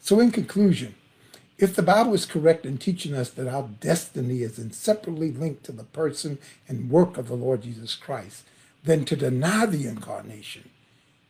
So, 0.00 0.20
in 0.20 0.30
conclusion, 0.30 0.94
if 1.58 1.74
the 1.74 1.82
Bible 1.82 2.14
is 2.14 2.26
correct 2.26 2.66
in 2.66 2.78
teaching 2.78 3.14
us 3.14 3.30
that 3.30 3.48
our 3.48 3.68
destiny 3.80 4.42
is 4.42 4.58
inseparably 4.58 5.32
linked 5.32 5.64
to 5.64 5.72
the 5.72 5.84
person 5.84 6.38
and 6.68 6.90
work 6.90 7.18
of 7.18 7.28
the 7.28 7.34
Lord 7.34 7.62
Jesus 7.62 7.94
Christ, 7.94 8.44
then 8.84 9.04
to 9.06 9.16
deny 9.16 9.66
the 9.66 9.86
incarnation 9.86 10.70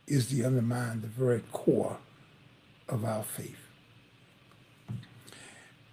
is 0.07 0.29
to 0.29 0.43
undermine 0.43 1.01
the 1.01 1.07
very 1.07 1.41
core 1.51 1.97
of 2.87 3.05
our 3.05 3.23
faith. 3.23 3.67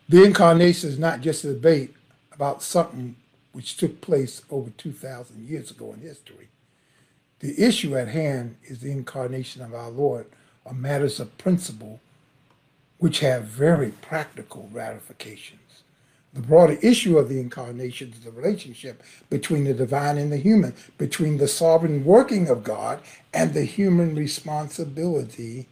The 0.09 0.25
incarnation 0.25 0.91
is 0.91 0.99
not 0.99 1.21
just 1.21 1.45
a 1.45 1.53
debate 1.53 1.95
about 2.33 2.63
something 2.63 3.17
which 3.53 3.77
took 3.77 4.01
place 4.01 4.43
over 4.51 4.71
2,000 4.71 5.49
years 5.49 5.71
ago 5.71 5.93
in 5.93 6.01
history. 6.01 6.49
The 7.41 7.61
issue 7.63 7.97
at 7.97 8.09
hand 8.09 8.57
is 8.65 8.81
the 8.81 8.91
incarnation 8.91 9.63
of 9.63 9.75
our 9.75 9.91
Lord 9.91 10.27
on 10.67 10.81
matters 10.81 11.21
of 11.21 11.37
principle 11.39 12.01
which 12.99 13.21
have 13.21 13.45
very 13.45 13.91
practical 13.91 14.69
ratifications. 14.73 15.61
The 16.33 16.41
broader 16.41 16.79
issue 16.83 17.19
of 17.19 17.29
the 17.29 17.41
incarnation 17.41 18.13
is 18.13 18.21
the 18.21 18.31
relationship 18.31 19.03
between 19.31 19.65
the 19.65 19.75
divine 19.75 20.19
and 20.19 20.31
the 20.31 20.37
human, 20.37 20.75
between 20.99 21.39
the 21.39 21.49
sovereign 21.49 22.05
working 22.05 22.49
of 22.49 22.65
God 22.65 23.01
and 23.33 23.55
the 23.55 23.65
human 23.65 24.15
responsibility 24.15 25.67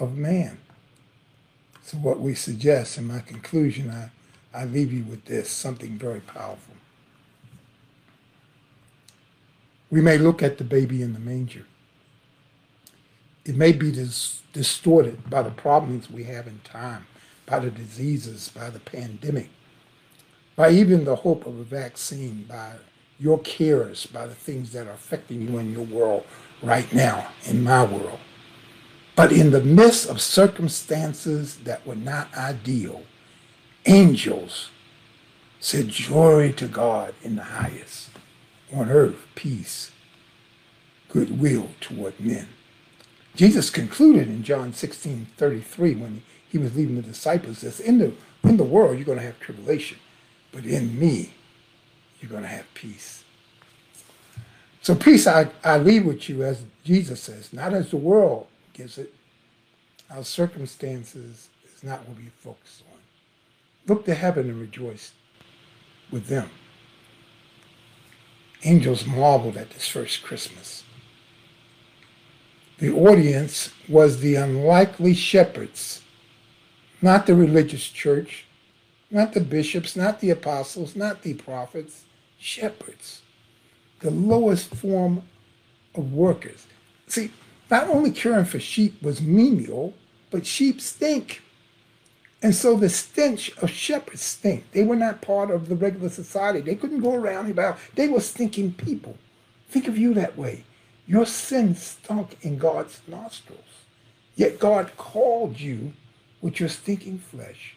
of 0.00 0.16
man. 0.16 0.58
So, 1.82 1.98
what 1.98 2.20
we 2.20 2.34
suggest 2.34 2.98
in 2.98 3.06
my 3.06 3.20
conclusion, 3.20 3.90
I, 3.90 4.10
I 4.54 4.64
leave 4.64 4.92
you 4.92 5.04
with 5.04 5.24
this 5.24 5.50
something 5.50 5.98
very 5.98 6.20
powerful. 6.20 6.74
We 9.90 10.02
may 10.02 10.18
look 10.18 10.42
at 10.42 10.58
the 10.58 10.64
baby 10.64 11.02
in 11.02 11.14
the 11.14 11.18
manger 11.18 11.64
it 13.48 13.56
may 13.56 13.72
be 13.72 13.90
dis- 13.90 14.42
distorted 14.52 15.30
by 15.30 15.40
the 15.40 15.50
problems 15.50 16.10
we 16.10 16.24
have 16.24 16.46
in 16.46 16.60
time, 16.64 17.06
by 17.46 17.58
the 17.58 17.70
diseases, 17.70 18.50
by 18.54 18.68
the 18.68 18.78
pandemic, 18.78 19.48
by 20.54 20.70
even 20.70 21.04
the 21.04 21.16
hope 21.16 21.46
of 21.46 21.58
a 21.58 21.64
vaccine, 21.64 22.44
by 22.46 22.72
your 23.18 23.38
cares, 23.40 24.04
by 24.04 24.26
the 24.26 24.34
things 24.34 24.72
that 24.72 24.86
are 24.86 24.92
affecting 24.92 25.40
you 25.40 25.56
in 25.56 25.72
your 25.72 25.86
world 25.86 26.26
right 26.62 26.92
now, 26.92 27.28
in 27.46 27.64
my 27.64 27.82
world. 27.84 28.18
But 29.16 29.32
in 29.32 29.50
the 29.50 29.62
midst 29.62 30.10
of 30.10 30.20
circumstances 30.20 31.56
that 31.64 31.86
were 31.86 31.96
not 31.96 32.32
ideal, 32.36 33.02
angels 33.86 34.68
said, 35.58 35.92
Glory 36.06 36.52
to 36.52 36.68
God 36.68 37.14
in 37.22 37.36
the 37.36 37.44
highest, 37.44 38.10
on 38.74 38.90
earth, 38.90 39.26
peace, 39.34 39.90
goodwill 41.08 41.70
toward 41.80 42.20
men. 42.20 42.48
Jesus 43.38 43.70
concluded 43.70 44.26
in 44.26 44.42
John 44.42 44.72
16, 44.72 45.28
33, 45.36 45.94
when 45.94 46.22
he 46.48 46.58
was 46.58 46.74
leaving 46.74 46.96
the 46.96 47.02
disciples, 47.02 47.60
this 47.60 47.78
in 47.78 47.98
the 47.98 48.12
in 48.42 48.56
the 48.56 48.64
world 48.64 48.96
you're 48.96 49.06
going 49.06 49.18
to 49.18 49.24
have 49.24 49.38
tribulation, 49.38 49.96
but 50.50 50.64
in 50.64 50.98
me, 50.98 51.34
you're 52.20 52.32
going 52.32 52.42
to 52.42 52.48
have 52.48 52.66
peace. 52.74 53.22
So 54.82 54.96
peace 54.96 55.28
I, 55.28 55.50
I 55.62 55.78
leave 55.78 56.04
with 56.04 56.28
you 56.28 56.42
as 56.42 56.64
Jesus 56.82 57.22
says, 57.22 57.52
not 57.52 57.74
as 57.74 57.92
the 57.92 57.96
world 57.96 58.48
gives 58.72 58.98
it. 58.98 59.14
Our 60.10 60.24
circumstances 60.24 61.48
is 61.72 61.84
not 61.84 62.08
what 62.08 62.18
we 62.18 62.30
focus 62.40 62.82
on. 62.90 62.98
Look 63.86 64.04
to 64.06 64.14
heaven 64.14 64.50
and 64.50 64.60
rejoice 64.60 65.12
with 66.10 66.26
them. 66.26 66.50
Angels 68.64 69.06
marveled 69.06 69.56
at 69.56 69.70
this 69.70 69.86
first 69.86 70.24
Christmas. 70.24 70.82
The 72.78 72.92
audience 72.92 73.70
was 73.88 74.20
the 74.20 74.36
unlikely 74.36 75.14
shepherds, 75.14 76.02
not 77.02 77.26
the 77.26 77.34
religious 77.34 77.88
church, 77.88 78.46
not 79.10 79.32
the 79.32 79.40
bishops, 79.40 79.96
not 79.96 80.20
the 80.20 80.30
apostles, 80.30 80.94
not 80.94 81.22
the 81.22 81.34
prophets, 81.34 82.04
shepherds, 82.38 83.22
the 83.98 84.12
lowest 84.12 84.74
form 84.74 85.22
of 85.96 86.12
workers. 86.12 86.66
See, 87.08 87.32
not 87.68 87.88
only 87.88 88.12
caring 88.12 88.44
for 88.44 88.60
sheep 88.60 89.02
was 89.02 89.20
menial, 89.20 89.94
but 90.30 90.46
sheep 90.46 90.80
stink. 90.80 91.42
And 92.42 92.54
so 92.54 92.76
the 92.76 92.88
stench 92.88 93.50
of 93.58 93.70
shepherds 93.70 94.22
stink. 94.22 94.70
They 94.70 94.84
were 94.84 94.94
not 94.94 95.20
part 95.20 95.50
of 95.50 95.68
the 95.68 95.74
regular 95.74 96.10
society. 96.10 96.60
They 96.60 96.76
couldn't 96.76 97.00
go 97.00 97.14
around 97.14 97.50
about. 97.50 97.78
They 97.96 98.06
were 98.06 98.20
stinking 98.20 98.74
people. 98.74 99.16
Think 99.68 99.88
of 99.88 99.98
you 99.98 100.14
that 100.14 100.38
way. 100.38 100.64
Your 101.08 101.24
sin 101.24 101.74
stunk 101.74 102.36
in 102.42 102.58
God's 102.58 103.00
nostrils. 103.08 103.64
Yet 104.36 104.58
God 104.58 104.92
called 104.98 105.58
you 105.58 105.94
with 106.42 106.60
your 106.60 106.68
stinking 106.68 107.18
flesh 107.18 107.74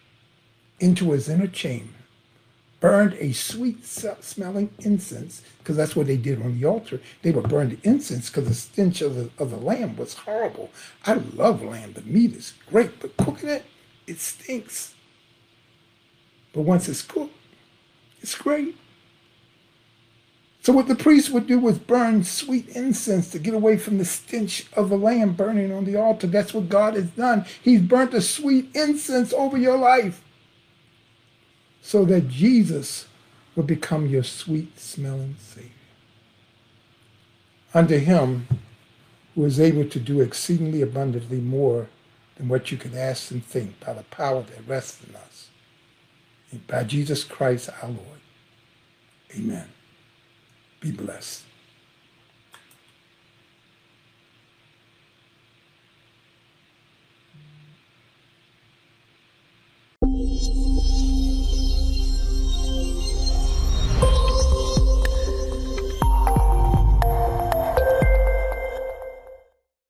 into 0.82 1.12
his 1.12 1.30
inner 1.30 1.48
chamber, 1.48 1.94
burned 2.82 3.14
a 3.14 3.32
sweet 3.32 3.86
smelling 3.86 4.72
incense, 4.80 5.42
because 5.60 5.78
that's 5.78 5.96
what 5.96 6.08
they 6.08 6.18
did 6.18 6.42
on 6.42 6.60
the 6.60 6.68
altar. 6.68 7.00
They 7.22 7.32
would 7.32 7.48
burn 7.48 7.70
the 7.70 7.80
incense 7.84 8.30
because 8.30 8.50
the 8.50 8.54
stench 8.54 9.02
of 9.02 9.16
the, 9.16 9.30
of 9.40 9.50
the 9.50 9.58
lamb 9.58 9.96
was 9.96 10.14
horrible. 10.14 10.70
I 11.06 11.14
love 11.14 11.64
lamb. 11.64 11.94
The 11.94 12.02
meat 12.02 12.36
is 12.36 12.54
great, 12.70 13.00
but 13.00 13.16
cooking 13.16 13.50
it, 13.50 13.66
it 14.08 14.20
stinks. 14.20 14.94
But 16.52 16.64
once 16.64 16.90
it's 16.90 17.02
cooked, 17.02 17.34
it's 18.22 18.36
great. 18.36 18.76
So 20.62 20.72
what 20.74 20.88
the 20.88 20.96
priest 20.96 21.32
would 21.32 21.48
do 21.48 21.58
was 21.58 21.80
burn 21.80 22.24
sweet 22.24 22.70
incense 22.70 23.32
to 23.32 23.40
get 23.40 23.56
away 23.56 23.78
from 23.78 23.98
the 23.98 24.06
stench 24.06 24.68
of 24.74 24.90
the 24.90 24.98
lamb 24.98 25.34
burning 25.34 25.72
on 25.72 25.86
the 25.86 25.96
altar. 25.96 26.28
That's 26.28 26.54
what 26.54 26.70
God 26.70 26.94
has 26.94 27.10
done. 27.10 27.46
He's 27.64 27.82
burnt 27.82 28.14
a 28.14 28.22
sweet 28.22 28.70
incense 28.76 29.34
over 29.34 29.58
your 29.58 29.78
life 29.78 30.24
so 31.82 32.06
that 32.06 32.30
Jesus 32.30 33.08
would 33.56 33.66
become 33.66 34.06
your 34.06 34.24
sweet 34.24 34.80
smelling 34.80 35.36
Savior. 35.40 35.72
Unto 37.74 37.98
him 37.98 38.48
who 39.34 39.46
is 39.46 39.60
able 39.60 39.86
to 39.86 40.00
do 40.00 40.22
exceedingly 40.22 40.84
abundantly 40.84 41.40
more 41.40 41.88
than 42.36 42.50
what 42.50 42.72
you 42.72 42.78
can 42.78 42.96
ask 42.96 43.32
and 43.32 43.44
think 43.44 43.80
by 43.80 43.94
the 43.94 44.04
power 44.04 44.44
that 44.44 44.68
rests 44.68 45.02
in 45.08 45.16
us. 45.16 45.50
And 46.52 46.68
by 46.68 46.84
Jesus 46.84 47.24
Christ 47.24 47.70
our 47.82 47.90
Lord. 47.90 48.20
Amen. 49.36 49.68
Be 50.82 50.90
blessed. 50.90 51.51